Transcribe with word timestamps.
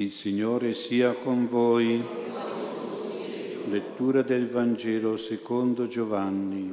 Il 0.00 0.12
Signore 0.12 0.74
sia 0.74 1.14
con 1.14 1.48
voi. 1.48 2.00
Lettura 3.68 4.22
del 4.22 4.46
Vangelo 4.46 5.16
secondo 5.16 5.88
Giovanni. 5.88 6.72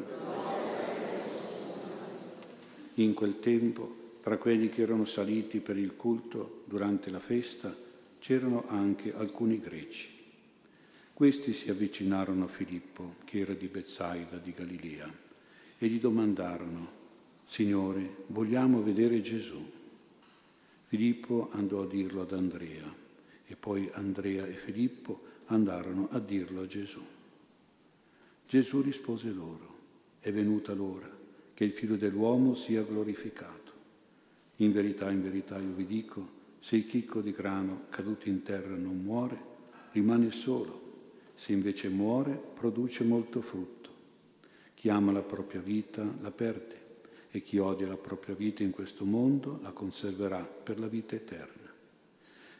In 2.93 3.13
quel 3.15 3.39
tempo, 3.39 3.95
tra 4.21 4.37
quelli 4.37 4.69
che 4.69 4.83
erano 4.83 5.05
saliti 5.05 5.59
per 5.59 5.75
il 5.75 5.95
culto 5.95 6.61
durante 6.65 7.09
la 7.09 7.17
festa, 7.17 7.75
c'erano 8.19 8.65
anche 8.67 9.11
alcuni 9.11 9.59
greci. 9.59 10.07
Questi 11.11 11.53
si 11.53 11.71
avvicinarono 11.71 12.43
a 12.43 12.47
Filippo, 12.47 13.15
che 13.23 13.39
era 13.39 13.53
di 13.53 13.65
Bezzaida 13.65 14.37
di 14.37 14.53
Galilea, 14.55 15.11
e 15.79 15.87
gli 15.87 15.99
domandarono, 15.99 16.91
Signore, 17.47 18.17
vogliamo 18.27 18.83
vedere 18.83 19.19
Gesù. 19.21 19.67
Filippo 20.85 21.49
andò 21.53 21.81
a 21.81 21.87
dirlo 21.87 22.21
ad 22.21 22.31
Andrea 22.31 23.03
e 23.47 23.55
poi 23.55 23.89
Andrea 23.93 24.45
e 24.45 24.53
Filippo 24.53 25.21
andarono 25.45 26.07
a 26.11 26.19
dirlo 26.19 26.61
a 26.61 26.67
Gesù. 26.67 27.01
Gesù 28.47 28.81
rispose 28.81 29.29
loro, 29.29 29.73
è 30.19 30.31
venuta 30.31 30.73
l'ora 30.73 31.09
che 31.53 31.63
il 31.63 31.71
figlio 31.71 31.95
dell'uomo 31.95 32.53
sia 32.53 32.83
glorificato. 32.83 33.71
In 34.57 34.71
verità, 34.71 35.09
in 35.11 35.21
verità 35.21 35.57
io 35.57 35.73
vi 35.73 35.85
dico, 35.85 36.43
se 36.59 36.75
il 36.77 36.85
chicco 36.85 37.21
di 37.21 37.31
grano 37.31 37.83
caduto 37.89 38.29
in 38.29 38.41
terra 38.43 38.75
non 38.75 39.01
muore, 39.01 39.53
rimane 39.91 40.31
solo, 40.31 40.99
se 41.35 41.51
invece 41.51 41.89
muore, 41.89 42.33
produce 42.33 43.03
molto 43.03 43.41
frutto. 43.41 43.89
Chi 44.73 44.89
ama 44.89 45.11
la 45.11 45.21
propria 45.21 45.61
vita 45.61 46.03
la 46.21 46.31
perde 46.31 46.83
e 47.31 47.41
chi 47.41 47.57
odia 47.57 47.87
la 47.87 47.97
propria 47.97 48.35
vita 48.35 48.63
in 48.63 48.71
questo 48.71 49.05
mondo 49.05 49.59
la 49.61 49.71
conserverà 49.71 50.43
per 50.43 50.79
la 50.79 50.87
vita 50.87 51.15
eterna. 51.15 51.64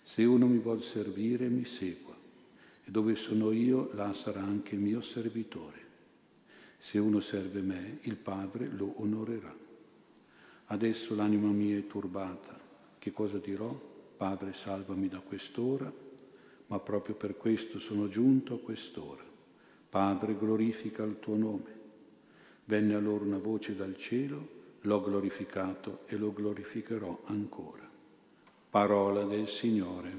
Se 0.08 0.23
uno 0.23 0.45
mi 0.45 0.59
vuol 0.59 0.84
servire, 0.84 1.50
mi 1.50 1.66
segua, 1.66 2.16
e 2.84 2.91
dove 2.91 3.16
sono 3.16 3.52
io, 3.52 3.90
là 3.94 4.14
sarà 4.14 4.44
anche 4.44 4.75
mio 4.75 5.02
servitore. 5.02 5.80
Se 6.78 7.00
uno 7.00 7.20
serve 7.20 7.62
me, 7.62 7.97
il 8.03 8.16
Padre 8.16 8.67
lo 8.67 8.94
onorerà. 9.02 9.52
Adesso 10.67 11.16
l'anima 11.16 11.47
mia 11.47 11.75
è 11.75 11.88
turbata. 11.88 12.56
Che 13.00 13.12
cosa 13.12 13.39
dirò? 13.39 13.75
Padre, 14.16 14.53
salvami 14.53 15.08
da 15.08 15.22
quest'ora, 15.22 15.92
ma 16.67 16.80
proprio 16.80 17.16
per 17.16 17.36
questo 17.36 17.80
sono 17.80 18.08
giunto 18.08 18.53
a 18.53 18.59
quest'ora. 18.59 19.23
Padre, 19.90 20.38
glorifica 20.38 21.02
il 21.02 21.17
tuo 21.19 21.36
nome. 21.36 21.80
Venne 22.66 22.94
allora 22.94 23.23
una 23.23 23.40
voce 23.40 23.75
dal 23.75 23.97
cielo, 23.97 24.50
l'ho 24.81 25.02
glorificato 25.02 26.02
e 26.06 26.16
lo 26.16 26.31
glorificherò 26.31 27.23
ancora. 27.25 27.84
Parola 28.76 29.23
del 29.23 29.48
Signore. 29.48 30.12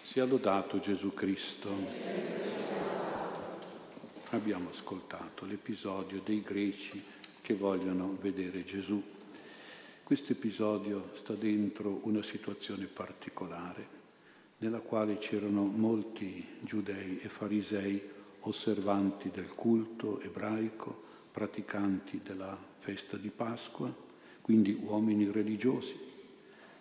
Sia 0.00 0.24
lodato 0.24 0.80
Gesù 0.80 1.12
Cristo. 1.12 1.68
Abbiamo 4.30 4.70
ascoltato 4.70 5.44
l'episodio 5.44 6.22
dei 6.24 6.40
greci 6.40 7.04
che 7.42 7.52
vogliono 7.52 8.16
vedere 8.18 8.64
Gesù 8.64 9.20
questo 10.12 10.32
episodio 10.32 11.08
sta 11.14 11.32
dentro 11.32 12.00
una 12.02 12.20
situazione 12.22 12.84
particolare 12.84 13.88
nella 14.58 14.80
quale 14.80 15.16
c'erano 15.16 15.64
molti 15.64 16.46
giudei 16.60 17.18
e 17.20 17.30
farisei 17.30 17.98
osservanti 18.40 19.30
del 19.30 19.54
culto 19.54 20.20
ebraico, 20.20 21.02
praticanti 21.32 22.20
della 22.22 22.54
festa 22.76 23.16
di 23.16 23.30
Pasqua, 23.30 23.90
quindi 24.42 24.78
uomini 24.78 25.30
religiosi, 25.30 25.98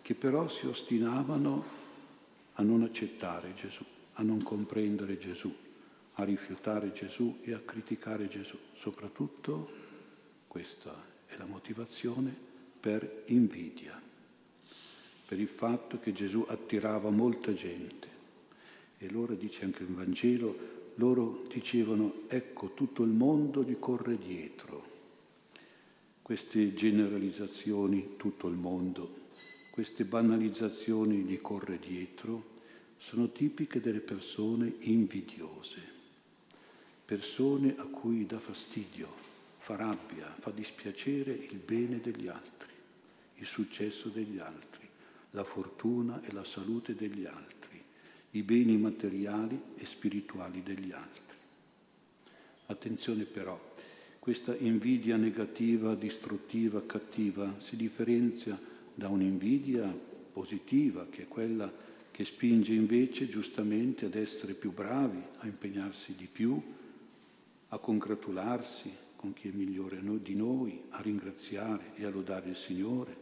che 0.02 0.14
però 0.14 0.50
si 0.50 0.68
ostinavano 0.68 1.64
a 2.56 2.64
non 2.64 2.84
accettare 2.84 3.53
Gesù, 3.53 3.86
a 4.16 4.24
non 4.24 4.44
comprendere 4.44 5.18
Gesù, 5.18 5.56
a 6.16 6.24
rifiutare 6.25 6.91
Gesù 6.91 7.38
e 7.44 7.53
a 7.53 7.59
criticare 7.59 8.28
Gesù. 8.28 8.58
Soprattutto 8.74 9.70
questa 10.47 10.94
è 11.28 11.38
la 11.38 11.46
motivazione 11.46 12.50
per 12.81 13.25
invidia, 13.28 14.02
per 15.28 15.40
il 15.40 15.47
fatto 15.47 16.00
che 16.00 16.12
Gesù 16.12 16.44
attirava 16.47 17.12
molta 17.12 17.53
gente. 17.53 18.09
E 18.97 19.09
loro, 19.12 19.36
dice 19.36 19.66
anche 19.66 19.84
il 19.84 19.90
Vangelo, 19.90 20.80
loro 20.96 21.46
dicevano, 21.47 22.24
ecco, 22.28 22.74
tutto 22.74 23.03
il 23.03 23.12
mondo 23.12 23.64
gli 23.64 23.78
corre 23.78 24.18
dietro. 24.18 24.90
Queste 26.24 26.74
generalizzazioni, 26.74 28.16
tutto 28.18 28.47
il 28.47 28.56
mondo, 28.56 29.20
queste 29.70 30.03
banalizzazioni 30.03 31.18
gli 31.18 31.40
corre 31.40 31.78
dietro, 31.80 32.50
sono 32.97 33.31
tipiche 33.31 33.80
delle 33.80 34.00
persone 34.00 34.74
invidiose, 34.80 35.80
persone 37.06 37.75
a 37.78 37.84
cui 37.84 38.25
dà 38.25 38.40
fastidio, 38.40 39.08
fa 39.58 39.75
rabbia, 39.75 40.34
fa 40.40 40.52
dispiacere 40.52 41.31
il 41.31 41.58
bene 41.58 42.00
degli 42.00 42.28
altri 42.28 42.60
il 43.41 43.47
successo 43.47 44.09
degli 44.09 44.38
altri, 44.38 44.88
la 45.31 45.44
fortuna 45.44 46.22
e 46.22 46.31
la 46.31 46.44
salute 46.44 46.94
degli 46.94 47.25
altri, 47.25 47.81
i 48.31 48.44
beni 48.44 48.78
materiali 48.78 49.59
e 49.75 49.85
spirituali 49.85 50.62
degli 50.62 50.91
altri. 50.91 51.35
Attenzione 52.68 53.24
però, 53.25 53.59
questa 54.19 54.56
invidia 54.56 55.18
negativa, 55.18 55.96
distruttiva, 55.96 56.85
cattiva 56.85 57.56
si 57.57 57.75
differenzia 57.75 58.59
da 58.94 59.09
un'invidia 59.09 59.91
positiva, 60.31 61.08
che 61.09 61.23
è 61.23 61.28
quella 61.28 61.73
che 62.12 62.23
spinge 62.23 62.73
invece 62.73 63.28
giustamente 63.28 64.06
ad 64.06 64.13
essere 64.13 64.53
più 64.53 64.72
bravi, 64.72 65.22
a 65.40 65.47
impegnarsi 65.47 66.13
di 66.13 66.28
più, 66.31 66.62
a 67.69 67.78
congratularsi 67.79 68.91
con 69.16 69.34
chi 69.34 69.50
è 69.50 69.52
migliore 69.52 70.00
di 70.22 70.35
noi, 70.35 70.81
a 70.90 71.02
ringraziare 71.02 71.94
e 71.96 72.06
a 72.06 72.09
lodare 72.09 72.50
il 72.50 72.56
Signore, 72.56 73.21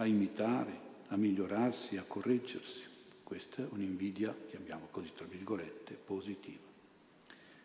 a 0.00 0.06
imitare, 0.06 0.86
a 1.08 1.16
migliorarsi, 1.16 1.96
a 1.96 2.04
correggersi. 2.06 2.84
Questa 3.22 3.62
è 3.62 3.66
un'invidia, 3.70 4.34
chiamiamo 4.48 4.88
così 4.90 5.12
tra 5.14 5.26
virgolette, 5.26 5.94
positiva. 5.94 6.66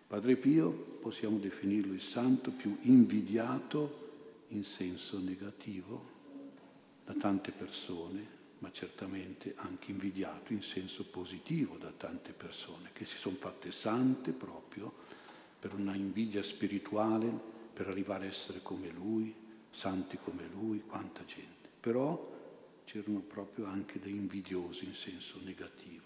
Padre 0.07 0.35
Pio 0.35 0.71
possiamo 1.01 1.37
definirlo 1.37 1.93
il 1.93 2.01
santo 2.01 2.51
più 2.51 2.77
invidiato 2.81 4.45
in 4.49 4.65
senso 4.65 5.19
negativo 5.19 6.11
da 7.05 7.13
tante 7.13 7.51
persone, 7.51 8.41
ma 8.59 8.71
certamente 8.71 9.53
anche 9.57 9.91
invidiato 9.91 10.53
in 10.53 10.61
senso 10.61 11.05
positivo 11.05 11.77
da 11.77 11.91
tante 11.95 12.31
persone 12.31 12.89
che 12.93 13.05
si 13.05 13.17
sono 13.17 13.35
fatte 13.37 13.71
sante 13.71 14.31
proprio 14.31 14.91
per 15.59 15.73
una 15.73 15.95
invidia 15.95 16.43
spirituale, 16.43 17.31
per 17.73 17.87
arrivare 17.87 18.25
a 18.25 18.29
essere 18.29 18.61
come 18.61 18.89
lui, 18.89 19.33
santi 19.69 20.17
come 20.17 20.47
lui, 20.47 20.81
quanta 20.81 21.23
gente 21.25 21.52
però 21.83 22.31
c'erano 22.85 23.19
proprio 23.19 23.65
anche 23.65 23.99
dei 23.99 24.13
invidiosi 24.13 24.85
in 24.85 24.93
senso 24.93 25.37
negativo, 25.43 26.05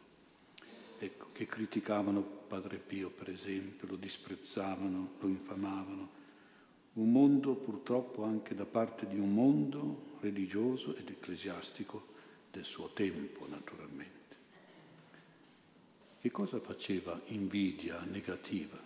ecco, 0.97 1.27
che 1.33 1.45
criticavano 1.45 2.19
Padre 2.21 2.77
Pio, 2.77 3.11
per 3.11 3.29
esempio, 3.29 3.88
lo 3.88 3.95
disprezzavano, 3.95 5.11
lo 5.19 5.27
infamavano. 5.27 6.09
Un 6.93 7.11
mondo 7.11 7.53
purtroppo 7.53 8.23
anche 8.23 8.55
da 8.55 8.65
parte 8.65 9.05
di 9.05 9.19
un 9.19 9.31
mondo 9.31 10.17
religioso 10.19 10.95
ed 10.95 11.09
ecclesiastico 11.09 12.07
del 12.49 12.65
suo 12.65 12.89
tempo, 12.94 13.45
naturalmente. 13.47 14.35
Che 16.19 16.31
cosa 16.31 16.59
faceva 16.59 17.21
invidia 17.25 18.01
negativa? 18.01 18.81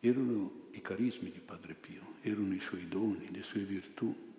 Erano 0.00 0.66
i 0.72 0.82
carismi 0.82 1.30
di 1.30 1.38
Padre 1.38 1.74
Pio, 1.74 2.14
erano 2.22 2.54
i 2.54 2.60
suoi 2.60 2.88
doni, 2.88 3.30
le 3.30 3.44
sue 3.44 3.60
virtù, 3.60 4.32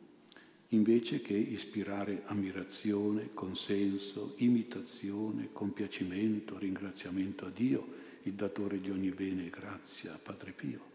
invece 0.76 1.22
che 1.22 1.34
ispirare 1.34 2.24
ammirazione, 2.26 3.30
consenso, 3.34 4.34
imitazione, 4.38 5.50
compiacimento, 5.52 6.58
ringraziamento 6.58 7.46
a 7.46 7.50
Dio, 7.50 8.04
il 8.24 8.34
datore 8.34 8.80
di 8.80 8.90
ogni 8.90 9.10
bene 9.12 9.46
e 9.46 9.50
grazia, 9.50 10.20
Padre 10.22 10.52
Pio. 10.52 10.94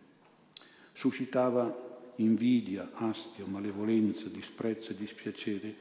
Suscitava 0.92 2.12
invidia, 2.16 2.90
astio, 2.94 3.46
malevolenza, 3.46 4.28
disprezzo 4.28 4.90
e 4.90 4.96
dispiacere 4.96 5.74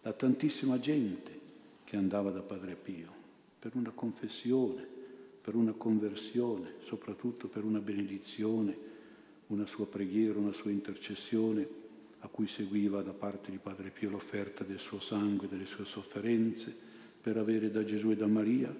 da 0.00 0.12
tantissima 0.12 0.78
gente 0.78 1.40
che 1.84 1.96
andava 1.96 2.30
da 2.30 2.40
Padre 2.40 2.74
Pio 2.74 3.12
per 3.58 3.72
una 3.74 3.90
confessione, 3.90 4.86
per 5.40 5.54
una 5.54 5.72
conversione, 5.72 6.74
soprattutto 6.84 7.48
per 7.48 7.64
una 7.64 7.80
benedizione, 7.80 8.90
una 9.48 9.66
sua 9.66 9.86
preghiera, 9.86 10.38
una 10.38 10.52
sua 10.52 10.70
intercessione 10.70 11.81
a 12.24 12.28
cui 12.28 12.46
seguiva 12.46 13.02
da 13.02 13.12
parte 13.12 13.50
di 13.50 13.58
Padre 13.58 13.90
Pio 13.90 14.10
l'offerta 14.10 14.62
del 14.62 14.78
suo 14.78 15.00
sangue, 15.00 15.48
delle 15.48 15.66
sue 15.66 15.84
sofferenze, 15.84 16.74
per 17.20 17.36
avere 17.36 17.70
da 17.70 17.84
Gesù 17.84 18.10
e 18.10 18.16
da 18.16 18.26
Maria 18.26 18.74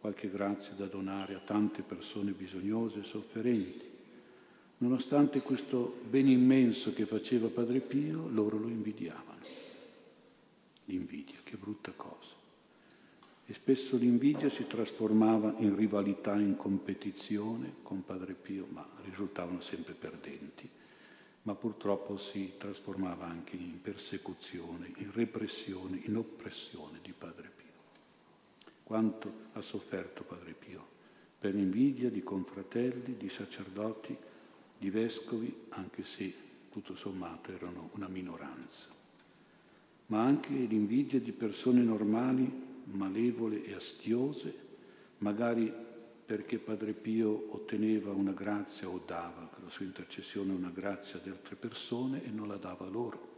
qualche 0.00 0.30
grazia 0.30 0.74
da 0.74 0.86
donare 0.86 1.34
a 1.34 1.40
tante 1.40 1.82
persone 1.82 2.32
bisognose 2.32 3.00
e 3.00 3.04
sofferenti. 3.04 3.92
Nonostante 4.78 5.40
questo 5.40 6.00
bene 6.08 6.30
immenso 6.30 6.92
che 6.92 7.06
faceva 7.06 7.48
Padre 7.48 7.80
Pio, 7.80 8.28
loro 8.28 8.58
lo 8.58 8.68
invidiavano. 8.68 9.42
L'invidia, 10.86 11.38
che 11.42 11.56
brutta 11.56 11.92
cosa. 11.96 12.32
E 13.46 13.54
spesso 13.54 13.96
l'invidia 13.96 14.48
si 14.48 14.66
trasformava 14.66 15.54
in 15.58 15.74
rivalità, 15.74 16.34
in 16.34 16.56
competizione 16.56 17.76
con 17.82 18.04
Padre 18.04 18.34
Pio, 18.34 18.66
ma 18.70 18.86
risultavano 19.04 19.60
sempre 19.60 19.94
perdenti. 19.94 20.68
Ma 21.44 21.54
purtroppo 21.54 22.16
si 22.16 22.54
trasformava 22.58 23.26
anche 23.26 23.56
in 23.56 23.80
persecuzione, 23.80 24.92
in 24.96 25.12
repressione, 25.12 26.00
in 26.04 26.16
oppressione 26.16 26.98
di 27.02 27.12
Padre 27.16 27.50
Pio. 27.54 28.72
Quanto 28.82 29.32
ha 29.52 29.60
sofferto 29.60 30.22
Padre 30.24 30.52
Pio 30.52 30.86
per 31.38 31.54
l'invidia 31.54 32.10
di 32.10 32.22
confratelli, 32.22 33.16
di 33.18 33.28
sacerdoti, 33.28 34.16
di 34.78 34.90
vescovi, 34.90 35.54
anche 35.70 36.02
se 36.04 36.34
tutto 36.70 36.94
sommato 36.96 37.52
erano 37.52 37.90
una 37.92 38.08
minoranza, 38.08 38.88
ma 40.06 40.22
anche 40.22 40.52
l'invidia 40.52 41.20
di 41.20 41.32
persone 41.32 41.82
normali, 41.82 42.50
malevole 42.84 43.62
e 43.64 43.74
astiose, 43.74 44.54
magari 45.18 45.72
perché 46.24 46.58
Padre 46.58 46.92
Pio 46.94 47.48
otteneva 47.50 48.10
una 48.12 48.32
grazia 48.32 48.88
o 48.88 49.02
dava 49.04 49.48
con 49.52 49.64
la 49.64 49.70
sua 49.70 49.84
intercessione 49.84 50.52
una 50.52 50.70
grazia 50.70 51.18
ad 51.18 51.26
altre 51.26 51.54
persone 51.54 52.24
e 52.24 52.30
non 52.30 52.48
la 52.48 52.56
dava 52.56 52.86
loro. 52.86 53.32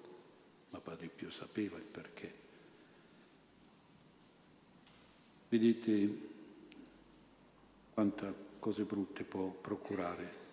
Ma 0.71 0.79
Padre 0.79 1.09
Pio 1.09 1.31
sapeva 1.31 1.77
il 1.79 1.85
perché. 1.85 2.45
Vedete 5.49 6.19
quante 7.93 8.35
cose 8.61 8.85
brutte 8.85 9.25
può 9.25 9.49
procurare 9.49 10.45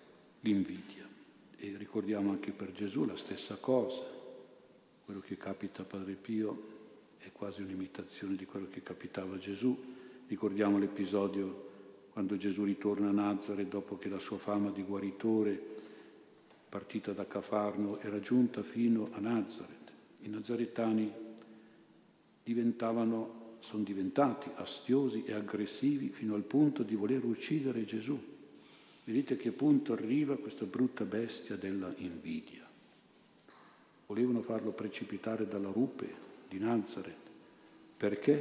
l'invidia. 0.41 1.07
E 1.57 1.75
ricordiamo 1.77 2.31
anche 2.31 2.51
per 2.51 2.71
Gesù 2.71 3.05
la 3.05 3.15
stessa 3.15 3.57
cosa. 3.57 4.03
Quello 5.05 5.19
che 5.19 5.37
capita 5.37 5.83
a 5.83 5.85
Padre 5.85 6.13
Pio 6.13 6.71
è 7.19 7.31
quasi 7.31 7.61
un'imitazione 7.61 8.35
di 8.35 8.45
quello 8.45 8.67
che 8.69 8.81
capitava 8.81 9.35
a 9.35 9.39
Gesù. 9.39 9.77
Ricordiamo 10.27 10.79
l'episodio 10.79 11.71
quando 12.13 12.37
Gesù 12.37 12.63
ritorna 12.63 13.09
a 13.09 13.11
Nazareth 13.11 13.69
dopo 13.69 13.97
che 13.97 14.07
la 14.07 14.19
sua 14.19 14.37
fama 14.37 14.69
di 14.69 14.83
guaritore, 14.83 15.59
partita 16.69 17.11
da 17.11 17.25
Cafarno, 17.25 17.99
era 18.01 18.19
giunta 18.19 18.61
fino 18.61 19.09
a 19.13 19.19
Nazareth. 19.19 19.91
I 20.21 20.29
nazaretani 20.29 21.11
diventavano, 22.43 23.55
sono 23.61 23.81
diventati 23.81 24.47
astiosi 24.53 25.23
e 25.23 25.33
aggressivi 25.33 26.09
fino 26.09 26.35
al 26.35 26.43
punto 26.43 26.83
di 26.83 26.93
voler 26.93 27.23
uccidere 27.23 27.83
Gesù. 27.83 28.21
Vedete 29.05 29.33
a 29.33 29.37
che 29.37 29.51
punto 29.51 29.93
arriva 29.93 30.37
questa 30.37 30.65
brutta 30.65 31.05
bestia 31.05 31.55
della 31.55 31.91
invidia. 31.97 32.63
Volevano 34.05 34.43
farlo 34.43 34.69
precipitare 34.69 35.47
dalla 35.47 35.71
rupe 35.71 36.13
di 36.47 36.59
Nazareth. 36.59 37.15
Perché? 37.97 38.37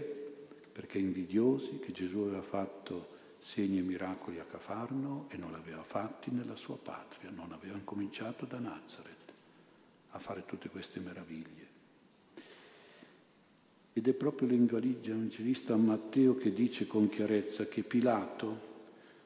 Perché 0.73 0.99
invidiosi 0.99 1.79
che 1.79 1.93
Gesù 1.93 2.19
aveva 2.19 2.43
fatto 2.43 3.12
segni 3.43 3.79
e 3.79 3.83
miracoli 3.83 4.39
a 4.39 4.45
Cafarno 4.45 5.27
e 5.29 5.37
non 5.37 5.51
li 5.51 5.57
aveva 5.57 5.83
fatti 5.83 6.31
nella 6.31 6.55
sua 6.55 6.77
patria, 6.77 7.31
non 7.31 7.53
aveva 7.53 7.79
cominciato 7.83 8.47
da 8.47 8.59
Nazareth 8.59 9.33
a 10.11 10.19
fare 10.19 10.45
tutte 10.47 10.69
queste 10.69 11.01
meraviglie. 11.01 11.71
Ed 13.95 14.09
è 14.09 14.13
proprio 14.15 14.49
l'evangelista 14.49 15.77
Matteo 15.77 16.37
che 16.37 16.53
dice 16.53 16.87
con 16.87 17.09
chiarezza 17.09 17.67
che 17.67 17.83
Pilato 17.83 18.71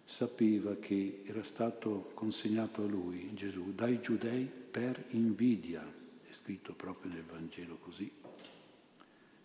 sapeva 0.05 0.75
che 0.77 1.23
era 1.25 1.43
stato 1.43 2.11
consegnato 2.15 2.83
a 2.83 2.87
lui, 2.87 3.33
Gesù, 3.35 3.75
dai 3.75 4.01
giudei 4.01 4.45
per 4.45 5.05
invidia, 5.11 5.83
è 5.83 6.33
scritto 6.33 6.73
proprio 6.73 7.13
nel 7.13 7.23
Vangelo 7.23 7.77
così. 7.77 8.11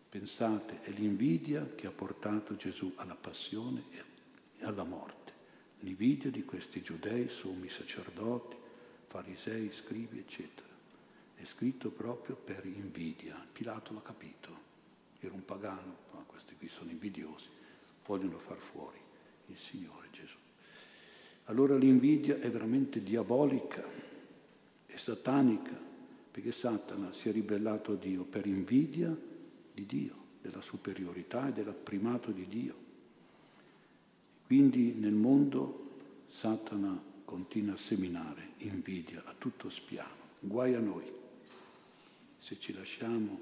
Pensate, 0.09 0.81
è 0.81 0.91
l'invidia 0.91 1.67
che 1.75 1.87
ha 1.87 1.91
portato 1.91 2.55
Gesù 2.55 2.91
alla 2.95 3.15
passione 3.15 3.83
e 3.91 3.99
alla 4.61 4.83
morte. 4.83 5.31
L'invidia 5.79 6.29
di 6.29 6.43
questi 6.45 6.81
giudei, 6.81 7.29
sommi 7.29 7.69
sacerdoti, 7.69 8.55
farisei, 9.07 9.71
scrivi, 9.71 10.19
eccetera. 10.19 10.69
È 11.35 11.43
scritto 11.43 11.89
proprio 11.89 12.35
per 12.35 12.65
invidia. 12.65 13.35
Pilato 13.51 13.93
l'ha 13.93 14.01
capito. 14.01 14.69
Era 15.19 15.33
un 15.33 15.43
pagano, 15.43 15.97
ma 16.13 16.23
questi 16.25 16.55
qui 16.55 16.67
sono 16.67 16.91
invidiosi, 16.91 17.47
vogliono 18.05 18.37
far 18.37 18.57
fuori 18.57 18.97
il 19.47 19.57
Signore 19.57 20.07
Gesù. 20.11 20.37
Allora 21.45 21.75
l'invidia 21.75 22.39
è 22.39 22.49
veramente 22.49 23.03
diabolica, 23.03 23.83
è 24.85 24.95
satanica, 24.95 25.77
perché 26.31 26.51
Satana 26.51 27.11
si 27.11 27.27
è 27.27 27.31
ribellato 27.31 27.91
a 27.91 27.95
Dio 27.95 28.23
per 28.23 28.45
invidia 28.45 29.15
di 29.73 29.85
Dio, 29.85 30.15
della 30.41 30.61
superiorità 30.61 31.49
e 31.49 31.53
del 31.53 31.73
primato 31.73 32.31
di 32.31 32.47
Dio. 32.47 32.75
Quindi 34.51 34.95
nel 34.95 35.13
mondo 35.13 36.25
Satana 36.27 37.01
continua 37.23 37.75
a 37.75 37.77
seminare 37.77 38.49
invidia 38.57 39.23
a 39.23 39.33
tutto 39.37 39.69
spiano. 39.69 40.27
Guai 40.41 40.75
a 40.75 40.79
noi 40.81 41.09
se 42.37 42.59
ci 42.59 42.73
lasciamo 42.73 43.39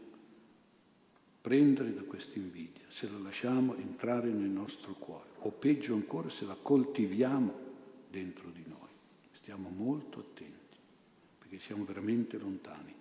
prendere 1.42 1.96
da 1.96 2.04
questa 2.04 2.38
invidia, 2.38 2.84
se 2.90 3.10
la 3.10 3.18
lasciamo 3.18 3.76
entrare 3.78 4.30
nel 4.30 4.52
nostro 4.52 4.94
cuore, 4.94 5.30
o 5.40 5.50
peggio 5.50 5.96
ancora 5.96 6.30
se 6.30 6.46
la 6.46 6.54
coltiviamo 6.54 7.58
dentro 8.08 8.52
di 8.52 8.64
noi. 8.68 8.90
Stiamo 9.32 9.70
molto 9.70 10.20
attenti, 10.20 10.78
perché 11.40 11.58
siamo 11.58 11.86
veramente 11.86 12.38
lontani. 12.38 12.94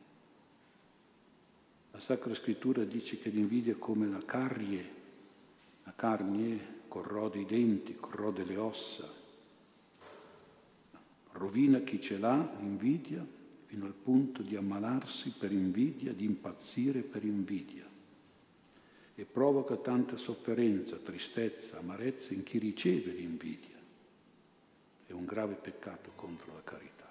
La 1.91 2.01
Sacra 2.01 2.33
Scrittura 2.33 2.85
dice 2.85 3.19
che 3.19 3.29
l'invidia 3.29 3.75
è 3.75 3.79
come 3.79 4.07
la 4.07 4.25
carrie, 4.25 4.93
la 5.85 5.93
carne 5.95 6.77
corrode 6.89 7.39
i 7.39 7.45
denti, 7.45 7.95
corrode 7.95 8.45
le 8.45 8.57
ossa, 8.57 9.09
rovina 11.33 11.81
chi 11.81 12.01
ce 12.01 12.19
l'ha, 12.19 12.57
l'invidia, 12.59 13.25
fino 13.67 13.85
al 13.85 13.93
punto 13.93 14.43
di 14.43 14.57
ammalarsi 14.57 15.35
per 15.39 15.53
invidia, 15.53 16.13
di 16.13 16.25
impazzire 16.25 17.03
per 17.03 17.23
invidia 17.23 17.87
e 19.15 19.25
provoca 19.25 19.77
tanta 19.77 20.17
sofferenza, 20.17 20.97
tristezza, 20.97 21.79
amarezza 21.79 22.33
in 22.33 22.45
chi 22.45 22.59
riceve 22.59 23.11
l'invidia. 23.11 23.77
È 25.07 25.13
un 25.13 25.25
grave 25.25 25.55
peccato 25.55 26.13
contro 26.15 26.55
la 26.55 26.63
carità. 26.63 27.11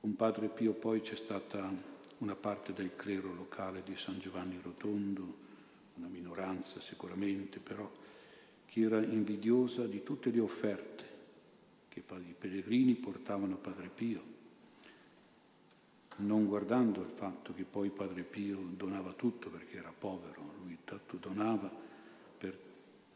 Con 0.00 0.16
Padre 0.16 0.48
Pio 0.48 0.72
poi 0.72 1.00
c'è 1.02 1.14
stata 1.14 1.72
una 2.18 2.34
parte 2.34 2.72
del 2.72 2.96
clero 2.96 3.32
locale 3.32 3.82
di 3.84 3.94
San 3.96 4.18
Giovanni 4.18 4.58
Rotondo, 4.60 5.48
una 5.96 6.08
minoranza 6.08 6.80
sicuramente, 6.80 7.58
però 7.58 7.90
che 8.66 8.80
era 8.80 9.02
invidiosa 9.02 9.86
di 9.86 10.02
tutte 10.02 10.30
le 10.30 10.40
offerte 10.40 11.08
che 11.88 12.02
i 12.06 12.34
pellegrini 12.38 12.94
portavano 12.94 13.54
a 13.54 13.58
Padre 13.58 13.88
Pio, 13.88 14.22
non 16.16 16.46
guardando 16.46 17.02
il 17.02 17.10
fatto 17.10 17.52
che 17.52 17.64
poi 17.64 17.90
Padre 17.90 18.22
Pio 18.22 18.58
donava 18.76 19.12
tutto 19.12 19.50
perché 19.50 19.78
era 19.78 19.92
povero, 19.96 20.54
lui 20.62 20.78
tanto 20.84 21.16
donava 21.16 21.70
per 22.38 22.56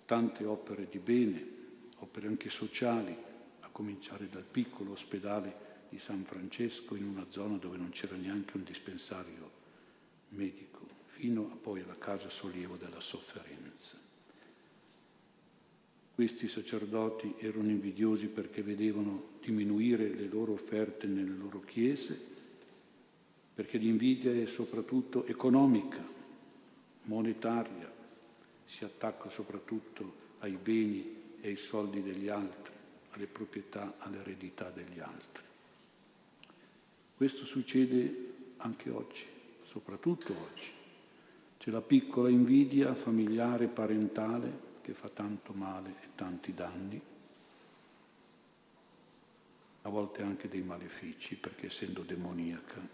tante 0.04 0.44
opere 0.44 0.88
di 0.90 0.98
bene, 0.98 1.46
opere 1.98 2.26
anche 2.26 2.50
sociali, 2.50 3.16
a 3.60 3.68
cominciare 3.70 4.28
dal 4.28 4.44
piccolo 4.44 4.92
ospedale 4.92 5.72
di 5.88 5.98
San 5.98 6.24
Francesco 6.24 6.96
in 6.96 7.04
una 7.04 7.26
zona 7.28 7.56
dove 7.56 7.76
non 7.76 7.90
c'era 7.90 8.16
neanche 8.16 8.56
un 8.56 8.64
dispensario 8.64 9.50
medico 10.30 10.83
fino 11.24 11.48
a 11.50 11.56
poi 11.56 11.80
alla 11.80 11.96
casa 11.96 12.28
sollievo 12.28 12.76
della 12.76 13.00
sofferenza. 13.00 13.96
Questi 16.14 16.48
sacerdoti 16.48 17.36
erano 17.38 17.70
invidiosi 17.70 18.26
perché 18.26 18.62
vedevano 18.62 19.28
diminuire 19.40 20.10
le 20.10 20.26
loro 20.26 20.52
offerte 20.52 21.06
nelle 21.06 21.34
loro 21.34 21.62
chiese, 21.62 22.14
perché 23.54 23.78
l'invidia 23.78 24.34
è 24.34 24.44
soprattutto 24.44 25.24
economica, 25.24 26.06
monetaria, 27.04 27.90
si 28.66 28.84
attacca 28.84 29.30
soprattutto 29.30 30.12
ai 30.40 30.58
beni 30.62 31.38
e 31.40 31.48
ai 31.48 31.56
soldi 31.56 32.02
degli 32.02 32.28
altri, 32.28 32.74
alle 33.12 33.26
proprietà, 33.26 33.94
all'eredità 33.96 34.68
degli 34.68 35.00
altri. 35.00 35.42
Questo 37.16 37.46
succede 37.46 38.32
anche 38.58 38.90
oggi, 38.90 39.24
soprattutto 39.64 40.34
oggi. 40.38 40.82
C'è 41.64 41.70
la 41.70 41.80
piccola 41.80 42.28
invidia 42.28 42.94
familiare, 42.94 43.68
parentale, 43.68 44.52
che 44.82 44.92
fa 44.92 45.08
tanto 45.08 45.54
male 45.54 45.94
e 46.02 46.08
tanti 46.14 46.52
danni, 46.52 47.00
a 49.80 49.88
volte 49.88 50.20
anche 50.20 50.50
dei 50.50 50.60
malefici, 50.60 51.36
perché 51.36 51.68
essendo 51.68 52.02
demoniaca. 52.02 52.86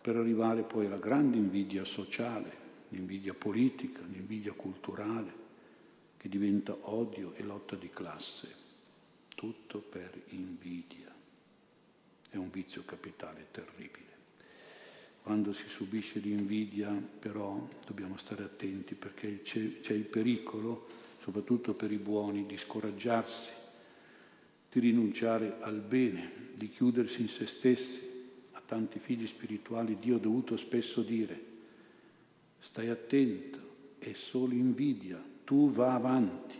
per 0.00 0.14
arrivare 0.14 0.62
poi 0.62 0.86
alla 0.86 0.98
grande 0.98 1.38
invidia 1.38 1.82
sociale, 1.82 2.56
l'invidia 2.90 3.34
politica, 3.34 4.00
l'invidia 4.02 4.52
culturale, 4.52 5.32
che 6.18 6.28
diventa 6.28 6.76
odio 6.82 7.32
e 7.32 7.42
lotta 7.42 7.74
di 7.74 7.90
classe. 7.90 8.54
Tutto 9.34 9.80
per 9.80 10.22
invidia. 10.28 11.12
È 12.28 12.36
un 12.36 12.48
vizio 12.48 12.84
capitale 12.84 13.48
terribile. 13.50 14.09
Quando 15.30 15.52
si 15.52 15.68
subisce 15.68 16.18
l'invidia, 16.18 16.90
però, 16.90 17.64
dobbiamo 17.86 18.16
stare 18.16 18.42
attenti 18.42 18.96
perché 18.96 19.42
c'è, 19.42 19.92
il 19.92 20.04
pericolo, 20.10 20.88
soprattutto 21.20 21.72
per 21.72 21.92
i 21.92 21.98
buoni, 21.98 22.46
di 22.46 22.56
scoraggiarsi, 22.56 23.52
di 24.72 24.80
rinunciare 24.80 25.58
al 25.60 25.82
bene, 25.82 26.48
di 26.54 26.68
chiudersi 26.68 27.20
in 27.20 27.28
se 27.28 27.46
stessi 27.46 28.00
tanti 28.66 28.98
figli 28.98 29.24
spirituali, 29.24 30.00
Dio 30.00 30.16
ha 30.16 30.18
dovuto 30.18 30.56
spesso 30.56 31.00
dire, 31.00 31.40
stai 32.58 32.88
attento, 32.88 33.58
è 34.00 34.12
solo 34.14 34.52
invidia, 34.54 35.22
tu 35.44 35.70
va 35.70 35.94
avanti, 35.94 36.58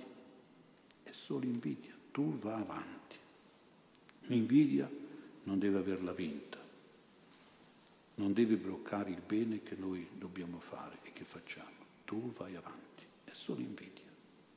è 1.03 1.11
solo 1.11 1.45
invidia, 1.45 1.95
tu 2.12 2.33
va 2.35 2.55
avanti. 2.55 3.17
L'invidia 4.27 4.89
non 5.43 5.59
deve 5.59 5.79
averla 5.79 6.12
vinta, 6.12 6.60
non 8.21 8.35
deve 8.35 8.57
bloccare 8.57 9.11
il 9.11 9.23
bene 9.27 9.62
che 9.62 9.75
noi 9.77 10.07
dobbiamo 10.12 10.61
fare 10.61 10.99
e 11.05 11.12
che 11.15 11.25
facciamo. 11.25 11.89
Tu 12.05 12.31
vai 12.33 12.55
avanti, 12.55 13.03
è 13.25 13.31
solo 13.33 13.61
invidia. 13.61 14.05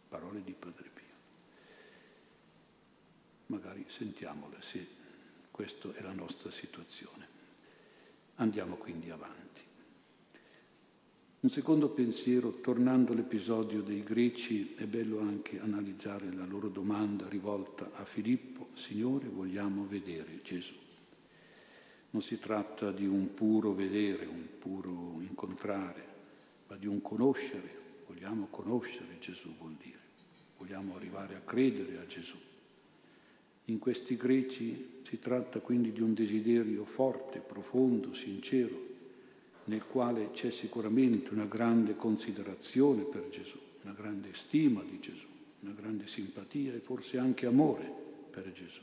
Parole 0.10 0.44
di 0.44 0.52
Padre 0.52 0.90
Pio. 0.94 1.04
Magari 3.46 3.86
sentiamole 3.88 4.58
se 4.60 4.86
questa 5.50 5.94
è 5.94 6.02
la 6.02 6.12
nostra 6.12 6.52
situazione. 6.52 7.26
Andiamo 8.36 8.76
quindi 8.76 9.10
avanti. 9.10 9.62
Un 11.40 11.50
secondo 11.50 11.90
pensiero, 11.90 12.60
tornando 12.60 13.14
all'episodio 13.14 13.82
dei 13.82 14.04
greci, 14.04 14.76
è 14.76 14.86
bello 14.86 15.20
anche 15.20 15.60
analizzare 15.60 16.34
la 16.34 16.46
loro 16.46 16.68
domanda 16.68 17.30
rivolta 17.30 17.92
a 17.94 18.04
Filippo, 18.04 18.70
Signore, 18.74 19.30
vogliamo 19.30 19.86
vedere 19.86 20.42
Gesù. 20.42 20.83
Non 22.14 22.22
si 22.22 22.38
tratta 22.38 22.92
di 22.92 23.08
un 23.08 23.34
puro 23.34 23.74
vedere, 23.74 24.26
un 24.28 24.48
puro 24.60 25.18
incontrare, 25.22 26.06
ma 26.68 26.76
di 26.76 26.86
un 26.86 27.02
conoscere. 27.02 27.82
Vogliamo 28.06 28.50
conoscere 28.52 29.18
Gesù, 29.20 29.50
vuol 29.58 29.74
dire. 29.82 29.98
Vogliamo 30.60 30.96
arrivare 30.96 31.36
a 31.36 31.40
credere 31.40 31.98
a 31.98 32.06
Gesù. 32.06 32.38
In 33.66 33.80
questi 33.80 34.16
greci 34.16 35.02
si 35.08 35.18
tratta 35.18 35.60
quindi 35.60 35.92
di 35.92 36.02
un 36.02 36.14
desiderio 36.14 36.86
forte, 36.86 37.40
profondo, 37.40 38.14
sincero, 38.14 38.80
nel 39.66 39.84
quale 39.88 40.30
c'è 40.34 40.52
sicuramente 40.52 41.34
una 41.34 41.46
grande 41.46 41.96
considerazione 41.96 43.02
per 43.06 43.28
Gesù, 43.30 43.58
una 43.82 43.94
grande 43.94 44.36
stima 44.36 44.84
di 44.84 45.00
Gesù, 45.00 45.26
una 45.62 45.74
grande 45.74 46.06
simpatia 46.06 46.76
e 46.76 46.80
forse 46.80 47.18
anche 47.18 47.48
amore 47.48 47.92
per 48.30 48.52
Gesù. 48.52 48.82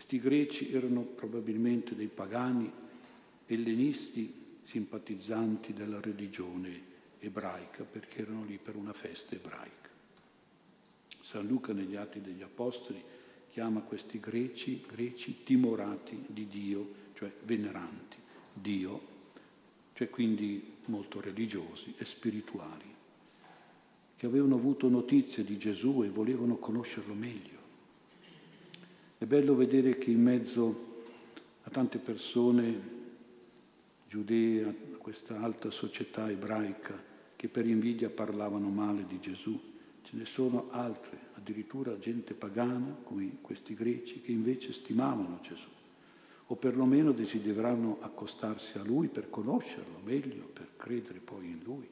Questi 0.00 0.18
greci 0.18 0.72
erano 0.72 1.02
probabilmente 1.02 1.94
dei 1.94 2.08
pagani 2.08 2.72
ellenisti 3.44 4.32
simpatizzanti 4.62 5.74
della 5.74 6.00
religione 6.00 6.80
ebraica 7.18 7.84
perché 7.84 8.22
erano 8.22 8.44
lì 8.44 8.56
per 8.56 8.76
una 8.76 8.94
festa 8.94 9.34
ebraica. 9.34 9.90
San 11.20 11.46
Luca 11.46 11.74
negli 11.74 11.96
Atti 11.96 12.22
degli 12.22 12.40
Apostoli 12.40 12.98
chiama 13.50 13.80
questi 13.80 14.18
greci, 14.18 14.82
greci 14.88 15.42
timorati 15.44 16.18
di 16.28 16.48
Dio, 16.48 16.92
cioè 17.12 17.30
veneranti 17.42 18.16
Dio, 18.54 19.02
cioè 19.92 20.08
quindi 20.08 20.76
molto 20.86 21.20
religiosi 21.20 21.92
e 21.98 22.06
spirituali, 22.06 22.94
che 24.16 24.24
avevano 24.26 24.54
avuto 24.54 24.88
notizie 24.88 25.44
di 25.44 25.58
Gesù 25.58 26.02
e 26.04 26.08
volevano 26.08 26.56
conoscerlo 26.56 27.12
meglio. 27.12 27.59
È 29.20 29.26
bello 29.26 29.54
vedere 29.54 29.98
che 29.98 30.10
in 30.10 30.22
mezzo 30.22 31.02
a 31.64 31.68
tante 31.68 31.98
persone 31.98 32.80
giudee, 34.08 34.64
a 34.64 34.96
questa 34.96 35.38
alta 35.40 35.68
società 35.68 36.30
ebraica 36.30 36.98
che 37.36 37.48
per 37.48 37.66
invidia 37.66 38.08
parlavano 38.08 38.70
male 38.70 39.04
di 39.06 39.20
Gesù, 39.20 39.60
ce 40.00 40.16
ne 40.16 40.24
sono 40.24 40.70
altre, 40.70 41.18
addirittura 41.34 41.98
gente 41.98 42.32
pagana 42.32 42.96
come 43.04 43.30
questi 43.42 43.74
greci, 43.74 44.22
che 44.22 44.32
invece 44.32 44.72
stimavano 44.72 45.38
Gesù, 45.42 45.68
o 46.46 46.56
perlomeno 46.56 47.12
desideravano 47.12 47.98
accostarsi 48.00 48.78
a 48.78 48.82
Lui 48.82 49.08
per 49.08 49.28
conoscerlo 49.28 50.00
meglio, 50.02 50.44
per 50.46 50.68
credere 50.76 51.18
poi 51.18 51.44
in 51.44 51.60
Lui. 51.62 51.88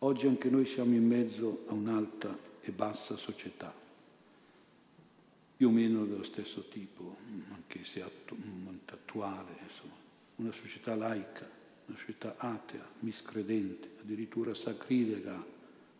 Oggi 0.00 0.26
anche 0.26 0.50
noi 0.50 0.66
siamo 0.66 0.92
in 0.92 1.06
mezzo 1.06 1.66
a 1.68 1.72
un'alta 1.72 2.36
e 2.60 2.72
bassa 2.72 3.16
società, 3.16 3.72
più 5.62 5.70
o 5.70 5.74
meno 5.74 6.04
dello 6.04 6.24
stesso 6.24 6.64
tipo, 6.64 7.18
anche 7.52 7.84
se 7.84 8.02
attuale, 8.02 9.52
insomma, 9.62 9.94
una 10.38 10.50
società 10.50 10.96
laica, 10.96 11.48
una 11.86 11.96
società 11.96 12.34
atea, 12.36 12.84
miscredente, 12.98 13.90
addirittura 14.00 14.54
sacrilega 14.54 15.40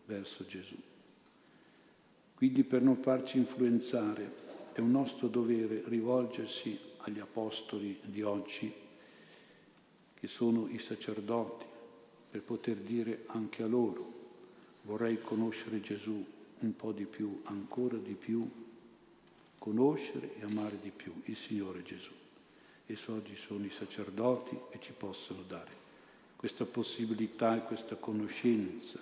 verso 0.05 0.45
Gesù. 0.45 0.75
Quindi 2.35 2.65
per 2.65 2.81
non 2.81 2.97
farci 2.97 3.37
influenzare 3.37 4.29
è 4.73 4.81
un 4.81 4.91
nostro 4.91 5.29
dovere 5.29 5.83
rivolgersi 5.85 6.77
agli 6.97 7.19
apostoli 7.19 7.97
di 8.03 8.21
oggi, 8.21 8.69
che 10.13 10.27
sono 10.27 10.67
i 10.67 10.77
sacerdoti, 10.77 11.65
per 12.31 12.41
poter 12.41 12.75
dire 12.75 13.23
anche 13.27 13.63
a 13.63 13.67
loro, 13.67 14.11
vorrei 14.81 15.21
conoscere 15.21 15.79
Gesù 15.79 16.21
un 16.59 16.75
po' 16.75 16.91
di 16.91 17.05
più, 17.05 17.39
ancora 17.45 17.95
di 17.95 18.15
più, 18.15 18.62
conoscere 19.63 20.35
e 20.37 20.43
amare 20.43 20.77
di 20.81 20.89
più 20.89 21.13
il 21.23 21.37
Signore 21.37 21.83
Gesù. 21.83 22.11
E 22.85 22.97
so 22.97 23.13
oggi 23.13 23.37
sono 23.37 23.63
i 23.63 23.69
sacerdoti 23.69 24.59
che 24.69 24.79
ci 24.81 24.91
possono 24.91 25.41
dare 25.47 25.71
questa 26.35 26.65
possibilità 26.65 27.55
e 27.55 27.63
questa 27.63 27.95
conoscenza 27.95 29.01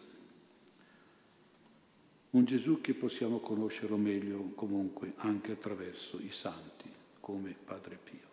un 2.30 2.46
Gesù 2.46 2.80
che 2.80 2.94
possiamo 2.94 3.40
conoscerlo 3.40 3.98
meglio 3.98 4.52
comunque 4.54 5.14
anche 5.16 5.54
attraverso 5.54 6.20
i 6.20 6.32
santi, 6.32 6.88
come 7.20 7.56
Padre 7.66 7.98
Pio. 8.02 8.30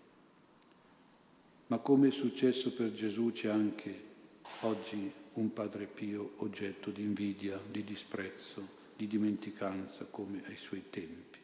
Ma 1.68 1.78
come 1.78 2.08
è 2.08 2.10
successo 2.10 2.74
per 2.74 2.92
Gesù 2.92 3.32
c'è 3.32 3.48
anche 3.48 4.04
oggi 4.60 5.10
un 5.32 5.50
Padre 5.54 5.86
Pio 5.86 6.34
oggetto 6.36 6.90
di 6.90 7.02
invidia, 7.02 7.58
di 7.70 7.82
disprezzo, 7.84 8.68
di 8.94 9.06
dimenticanza 9.06 10.04
come 10.04 10.42
ai 10.44 10.56
suoi 10.56 10.84
tempi. 10.90 11.38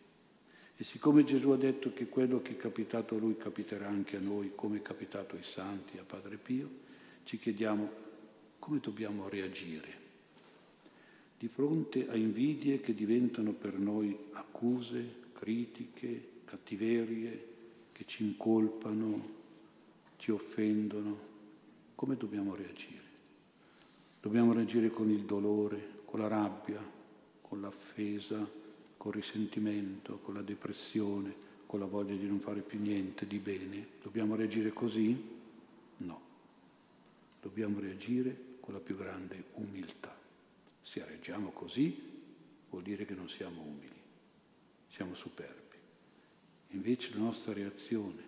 E 0.77 0.85
siccome 0.85 1.25
Gesù 1.25 1.51
ha 1.51 1.57
detto 1.57 1.93
che 1.93 2.09
quello 2.09 2.43
che 2.43 2.53
è 2.53 2.57
capitato 2.57 3.15
a 3.15 3.19
lui 3.19 3.37
capiterà 3.37 3.89
anche 3.89 4.17
a 4.17 4.21
noi, 4.21 4.53
come 4.55 4.79
è 4.79 4.83
capitato 4.83 5.37
ai 5.37 5.45
santi, 5.45 5.99
a 5.99 6.05
Padre 6.05 6.37
Pio, 6.37 6.69
ci 7.25 7.39
chiediamo 7.39 8.03
come 8.59 8.81
dobbiamo 8.81 9.29
reagire 9.29 10.03
di 11.45 11.51
fronte 11.51 12.09
a 12.09 12.17
invidie 12.17 12.81
che 12.81 12.95
diventano 12.95 13.53
per 13.53 13.79
noi 13.79 14.17
accuse, 14.33 15.23
critiche, 15.35 16.29
cattiverie, 16.45 17.49
che 17.93 18.07
ci 18.07 18.25
incolpano, 18.25 19.23
ci 20.17 20.31
offendono, 20.31 21.19
come 21.95 22.17
dobbiamo 22.17 22.55
reagire? 22.55 23.03
Dobbiamo 24.23 24.55
reagire 24.55 24.89
con 24.89 25.11
il 25.11 25.25
dolore, 25.25 26.01
con 26.07 26.21
la 26.21 26.29
rabbia, 26.29 26.83
con 27.43 27.61
l'affesa, 27.61 28.51
con 29.05 29.13
il 29.13 29.21
risentimento, 29.21 30.19
con 30.21 30.33
la 30.33 30.41
depressione, 30.41 31.35
con 31.67 31.79
la 31.79 31.85
voglia 31.85 32.17
di 32.17 32.27
non 32.27 32.41
fare 32.41 32.63
più 32.63 32.81
niente 32.81 33.27
di 33.27 33.37
bene. 33.37 33.87
Dobbiamo 34.01 34.35
reagire 34.35 34.73
così? 34.73 35.15
No. 35.99 36.21
Dobbiamo 37.43 37.81
reagire 37.81 38.35
con 38.61 38.73
la 38.73 38.81
più 38.81 38.97
grande 38.97 39.45
umiltà. 39.57 40.17
Se 40.81 41.05
reggiamo 41.05 41.51
così 41.51 42.13
vuol 42.71 42.83
dire 42.83 43.05
che 43.05 43.13
non 43.13 43.29
siamo 43.29 43.61
umili, 43.61 44.01
siamo 44.89 45.15
superbi. 45.15 45.77
Invece 46.69 47.11
la 47.13 47.21
nostra 47.21 47.53
reazione 47.53 48.23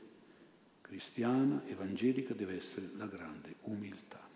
cristiana, 0.82 1.66
evangelica, 1.68 2.34
deve 2.34 2.54
essere 2.54 2.90
la 2.96 3.06
grande 3.06 3.54
umiltà. 3.62 4.28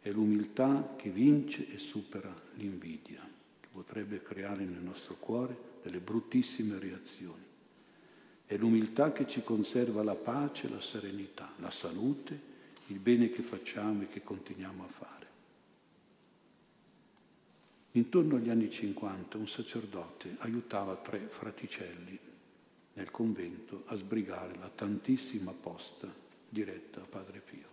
È 0.00 0.10
l'umiltà 0.10 0.96
che 0.96 1.10
vince 1.10 1.72
e 1.72 1.78
supera 1.78 2.34
l'invidia, 2.54 3.27
potrebbe 3.78 4.20
creare 4.20 4.64
nel 4.64 4.82
nostro 4.82 5.14
cuore 5.14 5.56
delle 5.84 6.00
bruttissime 6.00 6.80
reazioni. 6.80 7.44
È 8.44 8.56
l'umiltà 8.56 9.12
che 9.12 9.24
ci 9.28 9.44
conserva 9.44 10.02
la 10.02 10.16
pace, 10.16 10.68
la 10.68 10.80
serenità, 10.80 11.52
la 11.58 11.70
salute, 11.70 12.40
il 12.86 12.98
bene 12.98 13.30
che 13.30 13.42
facciamo 13.42 14.02
e 14.02 14.08
che 14.08 14.24
continuiamo 14.24 14.82
a 14.84 14.88
fare. 14.88 15.26
Intorno 17.92 18.34
agli 18.34 18.50
anni 18.50 18.68
50 18.68 19.38
un 19.38 19.46
sacerdote 19.46 20.34
aiutava 20.38 20.96
tre 20.96 21.20
fraticelli 21.20 22.18
nel 22.94 23.12
convento 23.12 23.84
a 23.86 23.94
sbrigare 23.94 24.56
la 24.56 24.70
tantissima 24.74 25.52
posta 25.52 26.12
diretta 26.48 27.00
a 27.00 27.06
Padre 27.06 27.38
Pio. 27.38 27.68